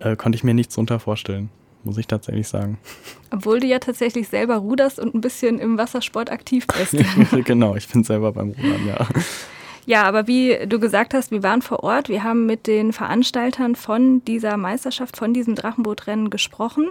[0.00, 1.50] äh, konnte ich mir nichts drunter vorstellen.
[1.82, 2.78] Muss ich tatsächlich sagen.
[3.30, 6.94] Obwohl du ja tatsächlich selber ruderst und ein bisschen im Wassersport aktiv bist.
[7.44, 9.06] genau, ich bin selber beim Rudern, ja.
[9.86, 13.76] Ja, aber wie du gesagt hast, wir waren vor Ort, wir haben mit den Veranstaltern
[13.76, 16.90] von dieser Meisterschaft, von diesem Drachenbootrennen gesprochen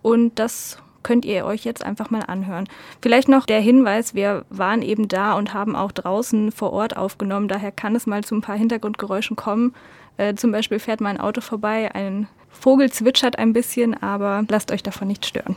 [0.00, 2.68] und das könnt ihr euch jetzt einfach mal anhören.
[3.00, 7.48] Vielleicht noch der Hinweis, wir waren eben da und haben auch draußen vor Ort aufgenommen,
[7.48, 9.74] daher kann es mal zu ein paar Hintergrundgeräuschen kommen.
[10.16, 14.70] Äh, zum Beispiel fährt mal ein Auto vorbei, ein Vogel zwitschert ein bisschen, aber lasst
[14.70, 15.56] euch davon nicht stören.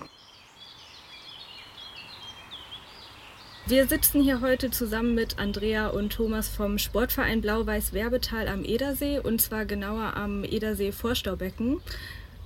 [3.67, 9.17] Wir sitzen hier heute zusammen mit Andrea und Thomas vom Sportverein Blau-Weiß Werbetal am Edersee
[9.17, 11.81] und zwar genauer am Edersee Vorstaubecken.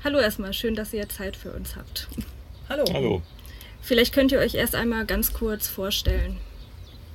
[0.02, 2.08] Hallo erstmal, schön, dass ihr Zeit für uns habt.
[2.70, 2.86] Hallo.
[2.94, 3.22] Hallo.
[3.82, 6.38] Vielleicht könnt ihr euch erst einmal ganz kurz vorstellen.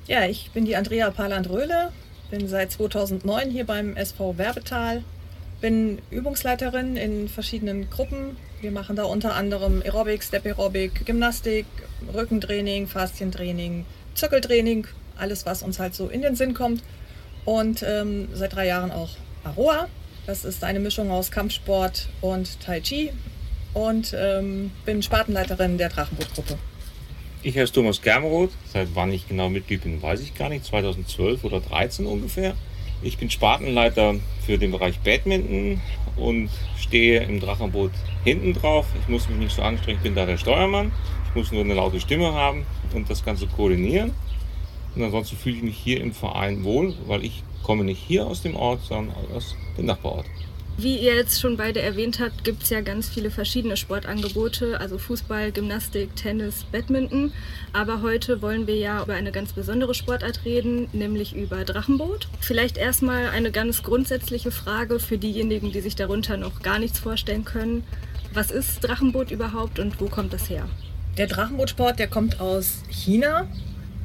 [0.05, 1.93] Ja, ich bin die Andrea Paland-Röhle,
[2.29, 5.01] bin seit 2009 hier beim SV Werbetal,
[5.61, 8.35] bin Übungsleiterin in verschiedenen Gruppen.
[8.59, 11.65] Wir machen da unter anderem Aerobic, Step Aerobic, Gymnastik,
[12.13, 16.83] Rückentraining, Faszientraining, Zirkeltraining, alles was uns halt so in den Sinn kommt.
[17.45, 19.11] Und ähm, seit drei Jahren auch
[19.45, 19.87] Aroa.
[20.27, 23.13] Das ist eine Mischung aus Kampfsport und Tai Chi
[23.75, 26.57] und ähm, bin Spartenleiterin der Drachenbootgruppe.
[27.43, 28.49] Ich heiße Thomas Germeroth.
[28.73, 30.65] Seit wann ich genau Mitglied bin, weiß ich gar nicht.
[30.65, 32.55] 2012 oder 2013 ungefähr.
[33.03, 35.81] Ich bin Spartenleiter für den Bereich Badminton
[36.15, 37.91] und stehe im Drachenboot
[38.23, 38.87] hinten drauf.
[39.01, 40.91] Ich muss mich nicht so anstrengen, ich bin da der Steuermann.
[41.29, 44.13] Ich muss nur eine laute Stimme haben und das Ganze koordinieren.
[44.95, 48.41] Und ansonsten fühle ich mich hier im Verein wohl, weil ich komme nicht hier aus
[48.41, 50.25] dem Ort, sondern aus dem Nachbarort.
[50.77, 54.97] Wie ihr jetzt schon beide erwähnt habt, gibt es ja ganz viele verschiedene Sportangebote, also
[54.97, 57.31] Fußball, Gymnastik, Tennis, Badminton.
[57.71, 62.27] Aber heute wollen wir ja über eine ganz besondere Sportart reden, nämlich über Drachenboot.
[62.41, 67.45] Vielleicht erstmal eine ganz grundsätzliche Frage für diejenigen, die sich darunter noch gar nichts vorstellen
[67.45, 67.85] können.
[68.33, 70.67] Was ist Drachenboot überhaupt und wo kommt das her?
[71.17, 73.47] Der Drachenbootsport, der kommt aus China.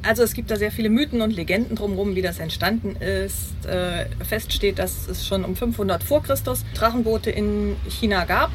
[0.03, 3.65] Also es gibt da sehr viele Mythen und Legenden drumherum, wie das entstanden ist.
[3.65, 8.49] Äh, fest steht, dass es schon um 500 vor Christus Drachenboote in China gab.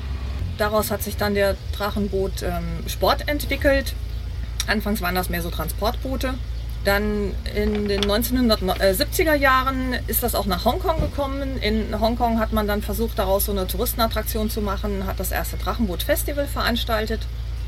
[0.58, 3.94] Daraus hat sich dann der Drachenboot-Sport ähm, entwickelt.
[4.66, 6.34] Anfangs waren das mehr so Transportboote.
[6.84, 11.58] Dann in den 1970er Jahren ist das auch nach Hongkong gekommen.
[11.60, 15.56] In Hongkong hat man dann versucht, daraus so eine Touristenattraktion zu machen, hat das erste
[15.56, 17.20] Drachenboot-Festival veranstaltet.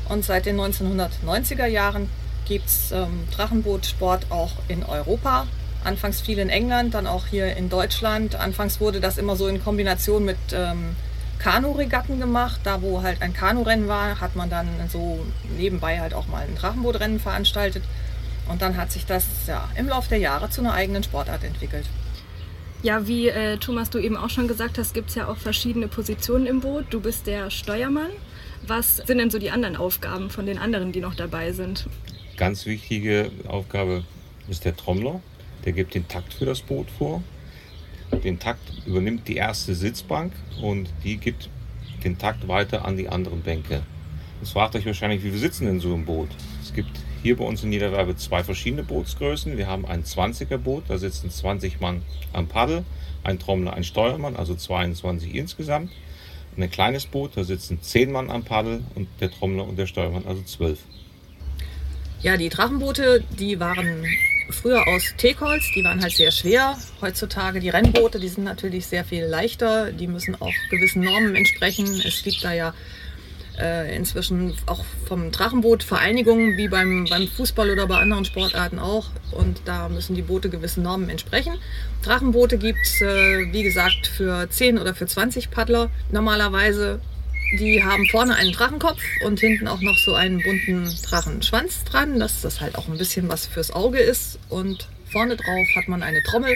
[0.07, 2.09] Und seit den 1990er Jahren
[2.49, 5.47] gibt es ähm, Drachenbootsport auch in Europa.
[5.85, 8.35] Anfangs viel in England, dann auch hier in Deutschland.
[8.35, 10.95] Anfangs wurde das immer so in Kombination mit ähm,
[11.37, 12.59] Kanu-Regatten gemacht.
[12.65, 15.25] Da, wo halt ein Kanurennen war, hat man dann so
[15.57, 17.83] nebenbei halt auch mal ein Drachenbootrennen veranstaltet.
[18.49, 21.85] Und dann hat sich das ja, im Laufe der Jahre zu einer eigenen Sportart entwickelt.
[22.81, 25.87] Ja, wie äh, Thomas du eben auch schon gesagt hast, gibt es ja auch verschiedene
[25.87, 26.85] Positionen im Boot.
[26.89, 28.09] Du bist der Steuermann.
[28.65, 31.85] Was sind denn so die anderen Aufgaben von den anderen, die noch dabei sind?
[32.39, 34.05] Ganz wichtige Aufgabe
[34.47, 35.19] ist der Trommler.
[35.65, 37.21] Der gibt den Takt für das Boot vor.
[38.23, 41.49] Den Takt übernimmt die erste Sitzbank und die gibt
[42.05, 43.81] den Takt weiter an die anderen Bänke.
[44.39, 46.29] Jetzt fragt euch wahrscheinlich, wie wir sitzen in so einem Boot.
[46.63, 46.91] Es gibt
[47.23, 49.57] hier bei uns in Niederwerbe zwei verschiedene Bootsgrößen.
[49.57, 52.85] Wir haben ein 20er Boot, da sitzen 20 Mann am Paddel,
[53.21, 55.91] ein Trommler, ein Steuermann, also 22 insgesamt.
[56.55, 60.25] Ein kleines Boot, da sitzen 10 Mann am Paddel und der Trommler und der Steuermann,
[60.25, 60.79] also 12.
[62.21, 64.05] Ja, die Drachenboote, die waren
[64.49, 66.77] früher aus Teakholz, die waren halt sehr schwer.
[66.99, 71.85] Heutzutage die Rennboote, die sind natürlich sehr viel leichter, die müssen auch gewissen Normen entsprechen.
[72.05, 72.73] Es gibt da ja
[73.57, 79.11] äh, inzwischen auch vom Drachenboot Vereinigungen, wie beim, beim Fußball oder bei anderen Sportarten auch.
[79.31, 81.53] Und da müssen die Boote gewissen Normen entsprechen.
[82.03, 86.99] Drachenboote gibt es, äh, wie gesagt, für 10 oder für 20 Paddler normalerweise.
[87.51, 92.41] Die haben vorne einen Drachenkopf und hinten auch noch so einen bunten Drachenschwanz dran, dass
[92.41, 94.37] das halt auch ein bisschen was fürs Auge ist.
[94.49, 96.55] Und vorne drauf hat man eine Trommel,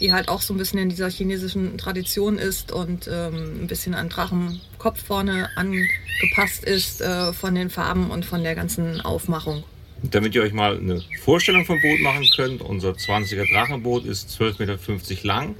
[0.00, 3.94] die halt auch so ein bisschen in dieser chinesischen Tradition ist und ähm, ein bisschen
[3.94, 9.62] an Drachenkopf vorne angepasst ist äh, von den Farben und von der ganzen Aufmachung.
[10.02, 14.58] Damit ihr euch mal eine Vorstellung vom Boot machen könnt, unser 20er Drachenboot ist 12,50
[14.58, 15.54] Meter lang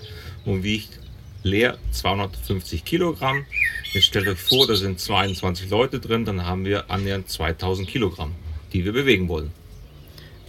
[0.44, 0.98] und wiegt
[1.42, 3.46] leer 250 Kilogramm.
[3.92, 8.32] Jetzt stellt euch vor, da sind 22 Leute drin, dann haben wir annähernd 2000 Kilogramm,
[8.72, 9.52] die wir bewegen wollen.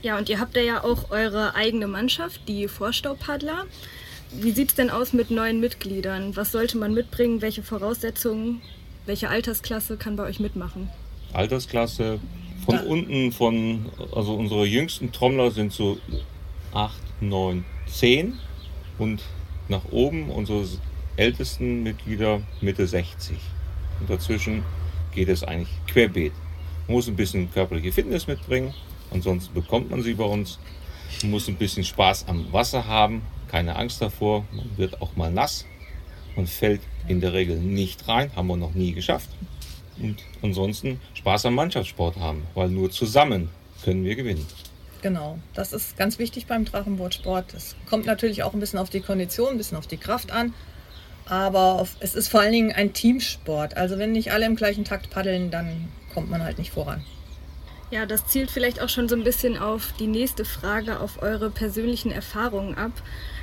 [0.02, 3.66] Ja, und ihr habt ja auch eure eigene Mannschaft, die Vorstaupaddler.
[4.32, 6.36] Wie sieht es denn aus mit neuen Mitgliedern?
[6.36, 7.42] Was sollte man mitbringen?
[7.42, 8.62] Welche Voraussetzungen,
[9.06, 10.90] welche Altersklasse kann bei euch mitmachen?
[11.32, 12.20] Altersklasse
[12.66, 12.82] von ja.
[12.84, 15.98] unten, von, also unsere jüngsten Trommler sind so
[16.74, 18.34] 8, 9, 10
[18.98, 19.22] und
[19.68, 20.66] nach oben unsere
[21.16, 23.38] ältesten Mitglieder Mitte 60.
[24.00, 24.64] Und dazwischen
[25.14, 26.34] geht es eigentlich querbeet.
[26.88, 28.74] Man muss ein bisschen körperliche Fitness mitbringen,
[29.12, 30.60] ansonsten bekommt man sie bei uns.
[31.22, 34.46] Man muss ein bisschen Spaß am Wasser haben, keine Angst davor.
[34.52, 35.66] Man wird auch mal nass.
[36.36, 39.30] Man fällt in der Regel nicht rein, haben wir noch nie geschafft.
[40.02, 43.50] Und ansonsten Spaß am Mannschaftssport haben, weil nur zusammen
[43.84, 44.46] können wir gewinnen.
[45.04, 47.54] Genau, das ist ganz wichtig beim Drachenbootsport.
[47.54, 50.54] Es kommt natürlich auch ein bisschen auf die Kondition, ein bisschen auf die Kraft an.
[51.26, 53.76] Aber es ist vor allen Dingen ein Teamsport.
[53.76, 57.04] Also wenn nicht alle im gleichen Takt paddeln, dann kommt man halt nicht voran.
[57.92, 61.50] Ja, das zielt vielleicht auch schon so ein bisschen auf die nächste Frage, auf eure
[61.50, 62.94] persönlichen Erfahrungen ab.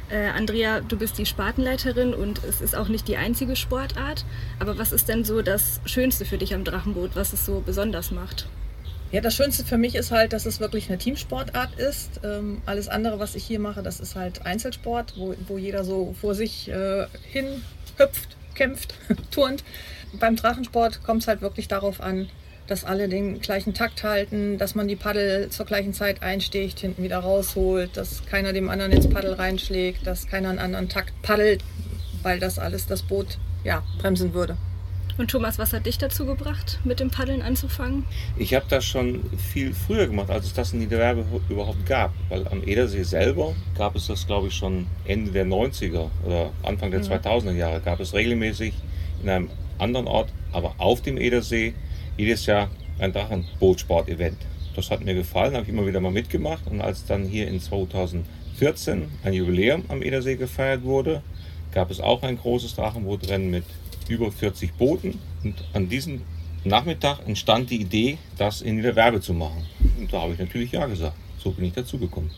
[0.08, 4.24] Äh, Andrea, du bist die Spartenleiterin und es ist auch nicht die einzige Sportart.
[4.60, 8.12] Aber was ist denn so das Schönste für dich am Drachenboot, was es so besonders
[8.12, 8.48] macht?
[9.12, 12.20] Ja, das Schönste für mich ist halt, dass es wirklich eine Teamsportart ist.
[12.22, 16.14] Ähm, alles andere, was ich hier mache, das ist halt Einzelsport, wo, wo jeder so
[16.20, 17.64] vor sich äh, hin
[17.96, 18.94] hüpft, kämpft,
[19.32, 19.64] turnt.
[20.12, 22.28] Beim Drachensport kommt es halt wirklich darauf an,
[22.68, 27.02] dass alle den gleichen Takt halten, dass man die Paddel zur gleichen Zeit einsticht, hinten
[27.02, 31.64] wieder rausholt, dass keiner dem anderen ins Paddel reinschlägt, dass keiner einen anderen Takt paddelt,
[32.22, 34.56] weil das alles das Boot ja, bremsen würde.
[35.20, 38.06] Und Thomas, was hat dich dazu gebracht, mit dem Paddeln anzufangen?
[38.38, 39.20] Ich habe das schon
[39.52, 42.14] viel früher gemacht, als es das in Niederwerbe überhaupt gab.
[42.30, 46.90] Weil am Edersee selber gab es das, glaube ich, schon Ende der 90er oder Anfang
[46.90, 47.12] der mhm.
[47.12, 47.82] 2000er Jahre.
[47.82, 48.72] Gab es regelmäßig
[49.22, 51.74] in einem anderen Ort, aber auf dem Edersee,
[52.16, 54.38] jedes Jahr ein Drachenbootsport-Event.
[54.74, 56.66] Das hat mir gefallen, habe ich immer wieder mal mitgemacht.
[56.66, 61.20] Und als dann hier in 2014 ein Jubiläum am Edersee gefeiert wurde,
[61.72, 63.64] gab es auch ein großes Drachenbootrennen mit
[64.10, 65.18] über 40 Booten.
[65.42, 66.22] Und an diesem
[66.64, 69.64] Nachmittag entstand die Idee, das in der Werbe zu machen.
[69.98, 71.16] Und da habe ich natürlich Ja gesagt.
[71.38, 72.30] So bin ich dazugekommen.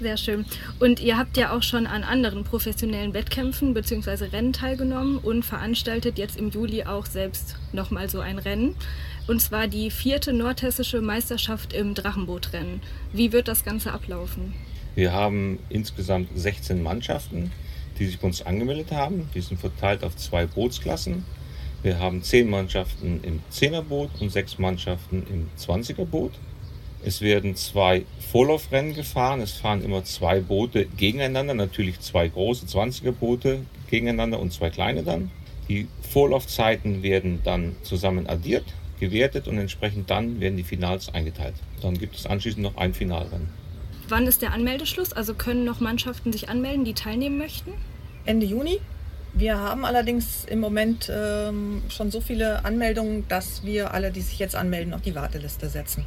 [0.00, 0.44] Sehr schön.
[0.80, 4.24] Und ihr habt ja auch schon an anderen professionellen Wettkämpfen bzw.
[4.26, 8.74] Rennen teilgenommen und veranstaltet jetzt im Juli auch selbst nochmal so ein Rennen.
[9.28, 12.82] Und zwar die vierte nordhessische Meisterschaft im Drachenbootrennen.
[13.12, 14.52] Wie wird das Ganze ablaufen?
[14.96, 17.50] Wir haben insgesamt 16 Mannschaften
[17.98, 19.28] die sich bei uns angemeldet haben.
[19.34, 21.24] Die sind verteilt auf zwei Bootsklassen.
[21.82, 26.32] Wir haben zehn Mannschaften im Zehnerboot und sechs Mannschaften im Zwanzigerboot.
[27.04, 29.42] Es werden zwei Vorlaufrennen gefahren.
[29.42, 35.02] Es fahren immer zwei Boote gegeneinander, natürlich zwei große 20er Boote gegeneinander und zwei kleine
[35.02, 35.30] dann.
[35.68, 38.64] Die Vorlaufzeiten werden dann zusammen addiert,
[39.00, 41.56] gewertet und entsprechend dann werden die Finals eingeteilt.
[41.82, 43.63] Dann gibt es anschließend noch ein Finalrennen.
[44.08, 45.12] Wann ist der Anmeldeschluss?
[45.12, 47.72] Also können noch Mannschaften sich anmelden, die teilnehmen möchten?
[48.26, 48.80] Ende Juni.
[49.32, 54.38] Wir haben allerdings im Moment ähm, schon so viele Anmeldungen, dass wir alle, die sich
[54.38, 56.06] jetzt anmelden, auf die Warteliste setzen.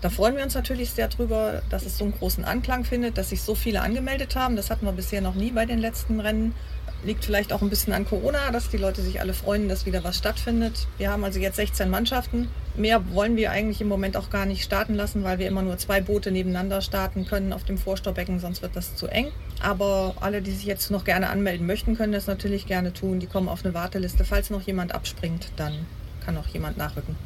[0.00, 3.30] Da freuen wir uns natürlich sehr drüber, dass es so einen großen Anklang findet, dass
[3.30, 4.54] sich so viele angemeldet haben.
[4.54, 6.54] Das hatten wir bisher noch nie bei den letzten Rennen.
[7.04, 10.02] Liegt vielleicht auch ein bisschen an Corona, dass die Leute sich alle freuen, dass wieder
[10.02, 10.86] was stattfindet.
[10.98, 12.48] Wir haben also jetzt 16 Mannschaften.
[12.76, 15.78] Mehr wollen wir eigentlich im Moment auch gar nicht starten lassen, weil wir immer nur
[15.78, 19.28] zwei Boote nebeneinander starten können auf dem Vorstaubecken, sonst wird das zu eng.
[19.60, 23.20] Aber alle, die sich jetzt noch gerne anmelden möchten, können das natürlich gerne tun.
[23.20, 24.24] Die kommen auf eine Warteliste.
[24.24, 25.86] Falls noch jemand abspringt, dann
[26.24, 27.16] kann auch jemand nachrücken.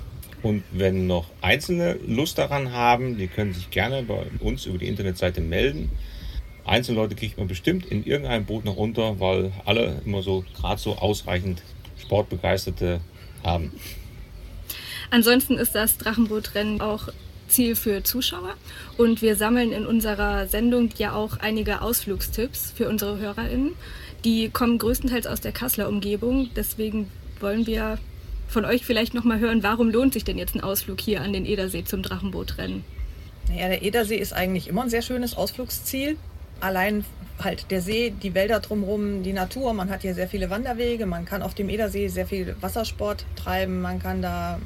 [0.42, 4.88] Und wenn noch Einzelne Lust daran haben, die können sich gerne bei uns über die
[4.88, 5.90] Internetseite melden.
[6.64, 10.96] Einzelleute kriegt man bestimmt in irgendeinem Boot noch unter, weil alle immer so gerade so
[10.96, 11.62] ausreichend
[12.00, 13.00] Sportbegeisterte
[13.44, 13.72] haben.
[15.10, 17.08] Ansonsten ist das Drachenbootrennen auch
[17.48, 18.54] Ziel für Zuschauer
[18.96, 23.72] und wir sammeln in unserer Sendung ja auch einige Ausflugstipps für unsere HörerInnen.
[24.24, 27.98] Die kommen größtenteils aus der Kasseler Umgebung, deswegen wollen wir
[28.52, 31.46] von euch vielleicht nochmal hören, warum lohnt sich denn jetzt ein Ausflug hier an den
[31.46, 32.84] Edersee zum Drachenbootrennen?
[33.48, 36.16] Naja, der Edersee ist eigentlich immer ein sehr schönes Ausflugsziel
[36.62, 37.04] allein
[37.42, 39.72] halt der See, die Wälder drumherum, die Natur.
[39.74, 41.06] Man hat hier sehr viele Wanderwege.
[41.06, 43.80] Man kann auf dem Edersee sehr viel Wassersport treiben.
[43.80, 44.58] Man kann da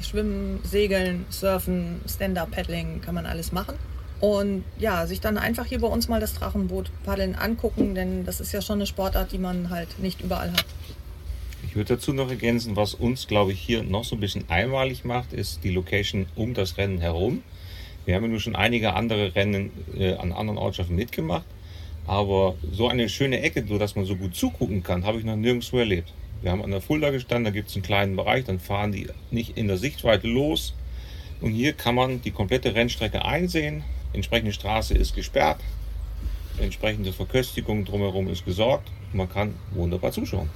[0.00, 3.74] schwimmen, segeln, surfen, Stand-up-Paddling, kann man alles machen.
[4.20, 8.40] Und ja, sich dann einfach hier bei uns mal das Drachenboot paddeln angucken, denn das
[8.40, 10.64] ist ja schon eine Sportart, die man halt nicht überall hat.
[11.72, 15.06] Ich würde dazu noch ergänzen, was uns, glaube ich, hier noch so ein bisschen einmalig
[15.06, 17.42] macht, ist die Location um das Rennen herum.
[18.04, 21.46] Wir haben ja nun schon einige andere Rennen äh, an anderen Ortschaften mitgemacht.
[22.06, 25.34] Aber so eine schöne Ecke, so dass man so gut zugucken kann, habe ich noch
[25.34, 26.12] nirgendwo erlebt.
[26.42, 29.06] Wir haben an der Fulda gestanden, da gibt es einen kleinen Bereich, dann fahren die
[29.30, 30.74] nicht in der Sichtweite los.
[31.40, 33.82] Und hier kann man die komplette Rennstrecke einsehen.
[34.12, 35.60] Entsprechende Straße ist gesperrt.
[36.58, 38.90] Entsprechende Verköstigung drumherum ist gesorgt.
[39.14, 40.50] Man kann wunderbar zuschauen.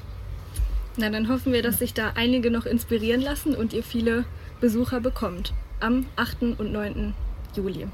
[0.98, 4.24] Na, dann hoffen wir, dass sich da einige noch inspirieren lassen und ihr viele
[4.60, 5.52] Besucher bekommt.
[5.78, 6.42] Am 8.
[6.58, 7.12] und 9.
[7.54, 7.86] Juli.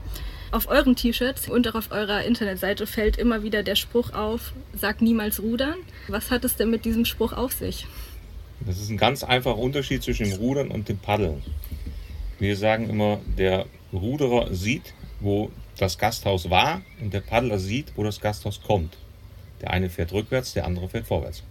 [0.52, 5.02] Auf euren T-Shirts und auch auf eurer Internetseite fällt immer wieder der Spruch auf, sag
[5.02, 5.74] niemals rudern.
[6.06, 7.86] Was hat es denn mit diesem Spruch auf sich?
[8.60, 11.42] Das ist ein ganz einfacher Unterschied zwischen dem Rudern und dem Paddeln.
[12.38, 18.04] Wir sagen immer, der Ruderer sieht, wo das Gasthaus war und der Paddler sieht, wo
[18.04, 18.96] das Gasthaus kommt.
[19.60, 21.42] Der eine fährt rückwärts, der andere fährt vorwärts.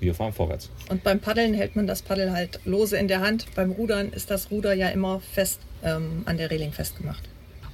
[0.00, 0.70] Wir fahren vorwärts.
[0.88, 3.46] Und beim Paddeln hält man das Paddel halt lose in der Hand.
[3.54, 7.22] Beim Rudern ist das Ruder ja immer fest ähm, an der Reling festgemacht.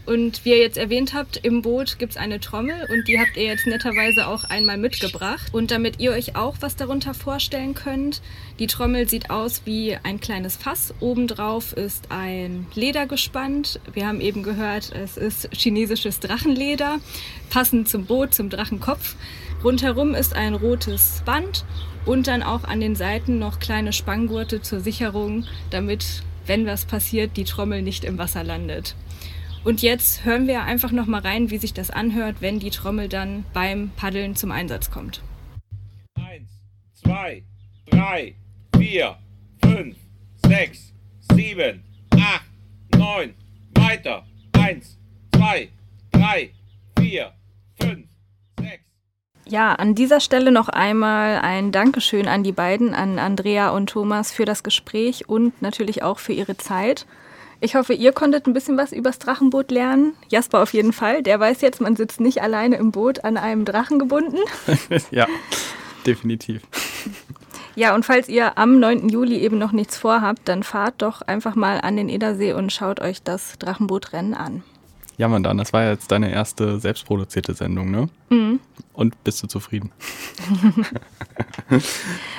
[0.06, 3.36] Und wie ihr jetzt erwähnt habt, im Boot gibt es eine Trommel und die habt
[3.36, 5.48] ihr jetzt netterweise auch einmal mitgebracht.
[5.52, 8.20] Und damit ihr euch auch was darunter vorstellen könnt,
[8.58, 10.92] die Trommel sieht aus wie ein kleines Fass.
[11.00, 13.80] Obendrauf ist ein Leder gespannt.
[13.94, 16.98] Wir haben eben gehört, es ist chinesisches Drachenleder,
[17.48, 19.16] passend zum Boot, zum Drachenkopf.
[19.64, 21.64] Rundherum ist ein rotes Band
[22.04, 27.38] und dann auch an den Seiten noch kleine Spanngurte zur Sicherung, damit, wenn was passiert,
[27.38, 28.94] die Trommel nicht im Wasser landet.
[29.64, 33.08] Und jetzt hören wir einfach noch mal rein, wie sich das anhört, wenn die Trommel
[33.08, 35.22] dann beim Paddeln zum Einsatz kommt.
[36.14, 36.50] Eins,
[36.92, 37.42] zwei,
[37.86, 38.34] drei,
[38.76, 39.16] vier,
[39.62, 39.96] fünf,
[40.46, 40.92] sechs,
[41.32, 42.44] sieben, acht,
[42.94, 43.32] neun,
[43.74, 44.26] weiter.
[44.52, 44.98] Eins,
[45.34, 45.70] zwei,
[46.12, 46.50] drei,
[46.98, 47.32] vier.
[49.46, 54.32] Ja, an dieser Stelle noch einmal ein Dankeschön an die beiden, an Andrea und Thomas
[54.32, 57.06] für das Gespräch und natürlich auch für ihre Zeit.
[57.60, 60.14] Ich hoffe, ihr konntet ein bisschen was übers Drachenboot lernen.
[60.28, 61.22] Jasper auf jeden Fall.
[61.22, 64.38] Der weiß jetzt, man sitzt nicht alleine im Boot an einem Drachen gebunden.
[65.10, 65.26] ja,
[66.06, 66.62] definitiv.
[67.76, 69.08] Ja, und falls ihr am 9.
[69.08, 73.00] Juli eben noch nichts vorhabt, dann fahrt doch einfach mal an den Edersee und schaut
[73.00, 74.62] euch das Drachenbootrennen an.
[75.16, 78.08] Ja, Mandan, das war jetzt deine erste selbstproduzierte Sendung, ne?
[78.30, 78.58] Mhm.
[78.92, 79.92] Und bist du zufrieden?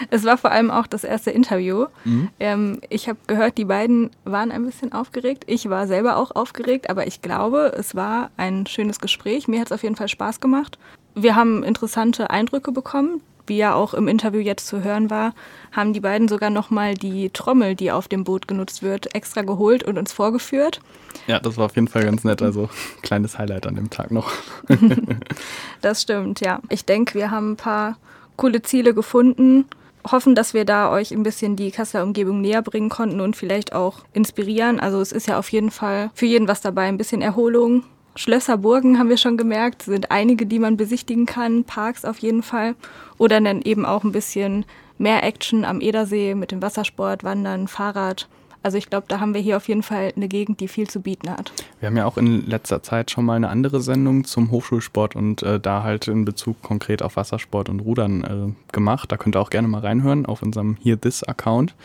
[0.10, 1.86] es war vor allem auch das erste Interview.
[2.04, 2.30] Mhm.
[2.40, 5.46] Ähm, ich habe gehört, die beiden waren ein bisschen aufgeregt.
[5.48, 9.48] Ich war selber auch aufgeregt, aber ich glaube, es war ein schönes Gespräch.
[9.48, 10.78] Mir hat es auf jeden Fall Spaß gemacht.
[11.14, 15.34] Wir haben interessante Eindrücke bekommen wie ja auch im Interview jetzt zu hören war,
[15.72, 19.84] haben die beiden sogar nochmal die Trommel, die auf dem Boot genutzt wird, extra geholt
[19.84, 20.80] und uns vorgeführt.
[21.28, 22.42] Ja, das war auf jeden Fall ganz nett.
[22.42, 22.70] Also
[23.02, 24.32] kleines Highlight an dem Tag noch.
[25.82, 26.60] das stimmt, ja.
[26.70, 27.98] Ich denke, wir haben ein paar
[28.36, 29.66] coole Ziele gefunden.
[30.10, 33.74] Hoffen, dass wir da euch ein bisschen die Kasseler Umgebung näher bringen konnten und vielleicht
[33.74, 34.80] auch inspirieren.
[34.80, 36.84] Also es ist ja auf jeden Fall für jeden was dabei.
[36.84, 37.84] Ein bisschen Erholung,
[38.18, 42.44] Schlösser, Burgen haben wir schon gemerkt, sind einige, die man besichtigen kann, Parks auf jeden
[42.44, 42.76] Fall.
[43.18, 44.66] Oder dann eben auch ein bisschen
[44.98, 48.30] mehr Action am Edersee mit dem Wassersport, Wandern, Fahrrad.
[48.64, 51.02] Also ich glaube, da haben wir hier auf jeden Fall eine Gegend, die viel zu
[51.02, 51.52] bieten hat.
[51.80, 55.44] Wir haben ja auch in letzter Zeit schon mal eine andere Sendung zum Hochschulsport und
[55.44, 59.12] äh, da halt in Bezug konkret auf Wassersport und Rudern äh, gemacht.
[59.12, 61.76] Da könnt ihr auch gerne mal reinhören auf unserem Here This Account,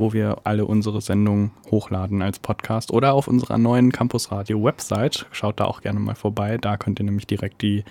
[0.00, 5.26] wo wir alle unsere Sendungen hochladen als Podcast oder auf unserer neuen Campus Radio Website.
[5.30, 6.56] Schaut da auch gerne mal vorbei.
[6.56, 7.84] Da könnt ihr nämlich direkt die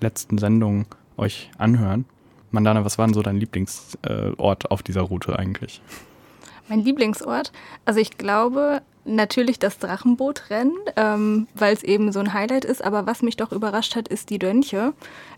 [0.00, 0.86] letzten Sendungen
[1.18, 2.06] euch anhören.
[2.50, 5.82] Mandana, was war denn so dein Lieblingsort äh, auf dieser Route eigentlich?
[6.68, 7.52] Mein Lieblingsort?
[7.84, 12.84] Also ich glaube natürlich das Drachenbootrennen, ähm, weil es eben so ein Highlight ist.
[12.84, 14.92] Aber was mich doch überrascht hat, ist die Dönche.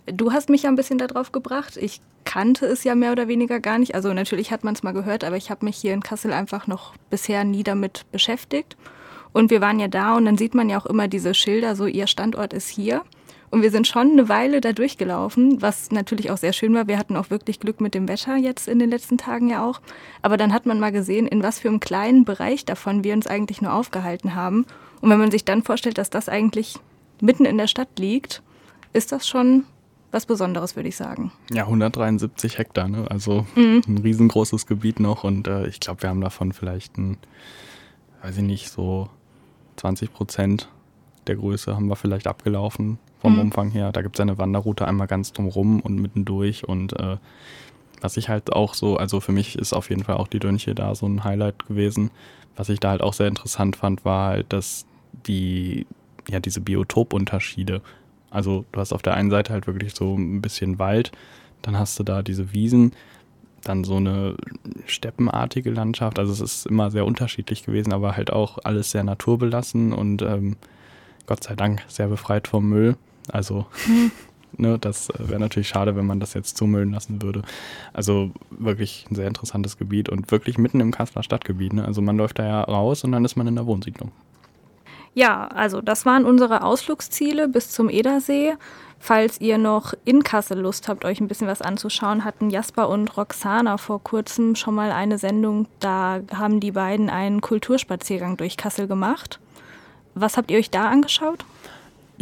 [0.06, 1.76] Du hast mich ja ein bisschen darauf gebracht.
[1.76, 3.94] Ich kannte es ja mehr oder weniger gar nicht.
[3.94, 6.66] Also natürlich hat man es mal gehört, aber ich habe mich hier in Kassel einfach
[6.66, 8.76] noch bisher nie damit beschäftigt.
[9.32, 11.86] Und wir waren ja da und dann sieht man ja auch immer diese Schilder, so
[11.86, 13.02] ihr Standort ist hier.
[13.52, 16.88] Und wir sind schon eine Weile da durchgelaufen, was natürlich auch sehr schön war.
[16.88, 19.82] Wir hatten auch wirklich Glück mit dem Wetter jetzt in den letzten Tagen ja auch.
[20.22, 23.26] Aber dann hat man mal gesehen, in was für einem kleinen Bereich davon wir uns
[23.26, 24.64] eigentlich nur aufgehalten haben.
[25.02, 26.76] Und wenn man sich dann vorstellt, dass das eigentlich
[27.20, 28.42] mitten in der Stadt liegt,
[28.94, 29.64] ist das schon
[30.12, 31.30] was Besonderes, würde ich sagen.
[31.50, 33.04] Ja, 173 Hektar, ne?
[33.10, 33.82] also mhm.
[33.86, 35.24] ein riesengroßes Gebiet noch.
[35.24, 37.18] Und äh, ich glaube, wir haben davon vielleicht ein,
[38.22, 39.10] weiß ich nicht, so
[39.76, 40.70] 20 Prozent
[41.26, 43.40] der Größe haben wir vielleicht abgelaufen vom mhm.
[43.40, 43.92] Umfang her.
[43.92, 47.16] Da gibt es eine Wanderroute einmal ganz drumrum und mittendurch und äh,
[48.00, 50.74] was ich halt auch so, also für mich ist auf jeden Fall auch die Dönche
[50.74, 52.10] da so ein Highlight gewesen.
[52.56, 54.86] Was ich da halt auch sehr interessant fand, war halt, dass
[55.26, 55.86] die,
[56.28, 57.80] ja, diese Biotopunterschiede,
[58.30, 61.12] also du hast auf der einen Seite halt wirklich so ein bisschen Wald,
[61.62, 62.92] dann hast du da diese Wiesen,
[63.62, 64.34] dann so eine
[64.86, 66.18] steppenartige Landschaft.
[66.18, 70.56] Also es ist immer sehr unterschiedlich gewesen, aber halt auch alles sehr naturbelassen und ähm,
[71.26, 72.96] Gott sei Dank sehr befreit vom Müll.
[73.30, 74.10] Also, mhm.
[74.56, 77.42] ne, das äh, wäre natürlich schade, wenn man das jetzt zumüllen lassen würde.
[77.92, 81.72] Also wirklich ein sehr interessantes Gebiet und wirklich mitten im Kasseler Stadtgebiet.
[81.72, 81.84] Ne?
[81.84, 84.12] Also man läuft da ja raus und dann ist man in der Wohnsiedlung.
[85.14, 88.54] Ja, also das waren unsere Ausflugsziele bis zum Edersee.
[88.98, 93.16] Falls ihr noch in Kassel Lust habt, euch ein bisschen was anzuschauen, hatten Jasper und
[93.16, 95.66] Roxana vor kurzem schon mal eine Sendung.
[95.80, 99.40] Da haben die beiden einen Kulturspaziergang durch Kassel gemacht.
[100.14, 101.44] Was habt ihr euch da angeschaut?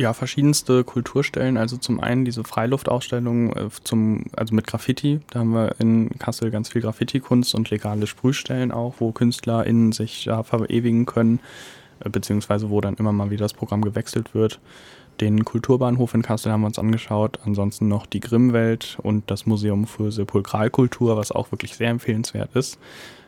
[0.00, 1.58] Ja, verschiedenste Kulturstellen.
[1.58, 5.20] Also zum einen diese Freiluftausstellung äh, zum, also mit Graffiti.
[5.28, 10.24] Da haben wir in Kassel ganz viel Graffiti-Kunst und legale Sprühstellen auch, wo KünstlerInnen sich
[10.24, 11.38] da verewigen können,
[12.02, 14.58] äh, beziehungsweise wo dann immer mal wieder das Programm gewechselt wird.
[15.20, 17.38] Den Kulturbahnhof in Kassel haben wir uns angeschaut.
[17.44, 22.78] Ansonsten noch die Grimmwelt und das Museum für Sepulkralkultur, was auch wirklich sehr empfehlenswert ist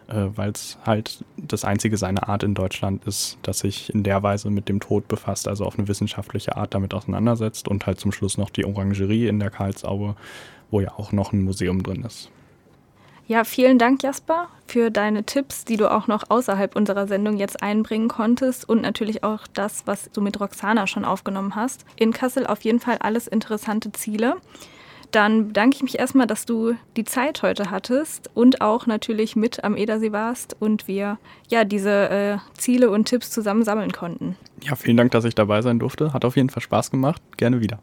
[0.08, 4.22] äh, weil es halt das einzige seiner Art in Deutschland ist, das sich in der
[4.22, 8.12] Weise mit dem Tod befasst, also auf eine wissenschaftliche Art damit auseinandersetzt und halt zum
[8.12, 10.16] Schluss noch die Orangerie in der Karlsaue,
[10.70, 12.30] wo ja auch noch ein Museum drin ist.
[13.28, 17.62] Ja, vielen Dank, Jasper, für deine Tipps, die du auch noch außerhalb unserer Sendung jetzt
[17.62, 21.86] einbringen konntest und natürlich auch das, was du mit Roxana schon aufgenommen hast.
[21.96, 24.36] In Kassel auf jeden Fall alles interessante Ziele.
[25.12, 29.62] Dann bedanke ich mich erstmal, dass du die Zeit heute hattest und auch natürlich mit
[29.62, 34.36] am Edersee warst und wir ja diese äh, Ziele und Tipps zusammen sammeln konnten.
[34.62, 36.14] Ja, vielen Dank, dass ich dabei sein durfte.
[36.14, 37.20] Hat auf jeden Fall Spaß gemacht.
[37.36, 37.78] Gerne wieder.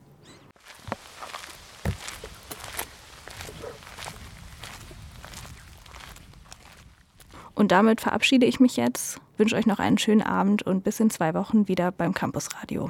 [7.53, 11.11] Und damit verabschiede ich mich jetzt, wünsche euch noch einen schönen Abend und bis in
[11.11, 12.89] zwei Wochen wieder beim Campus Radio.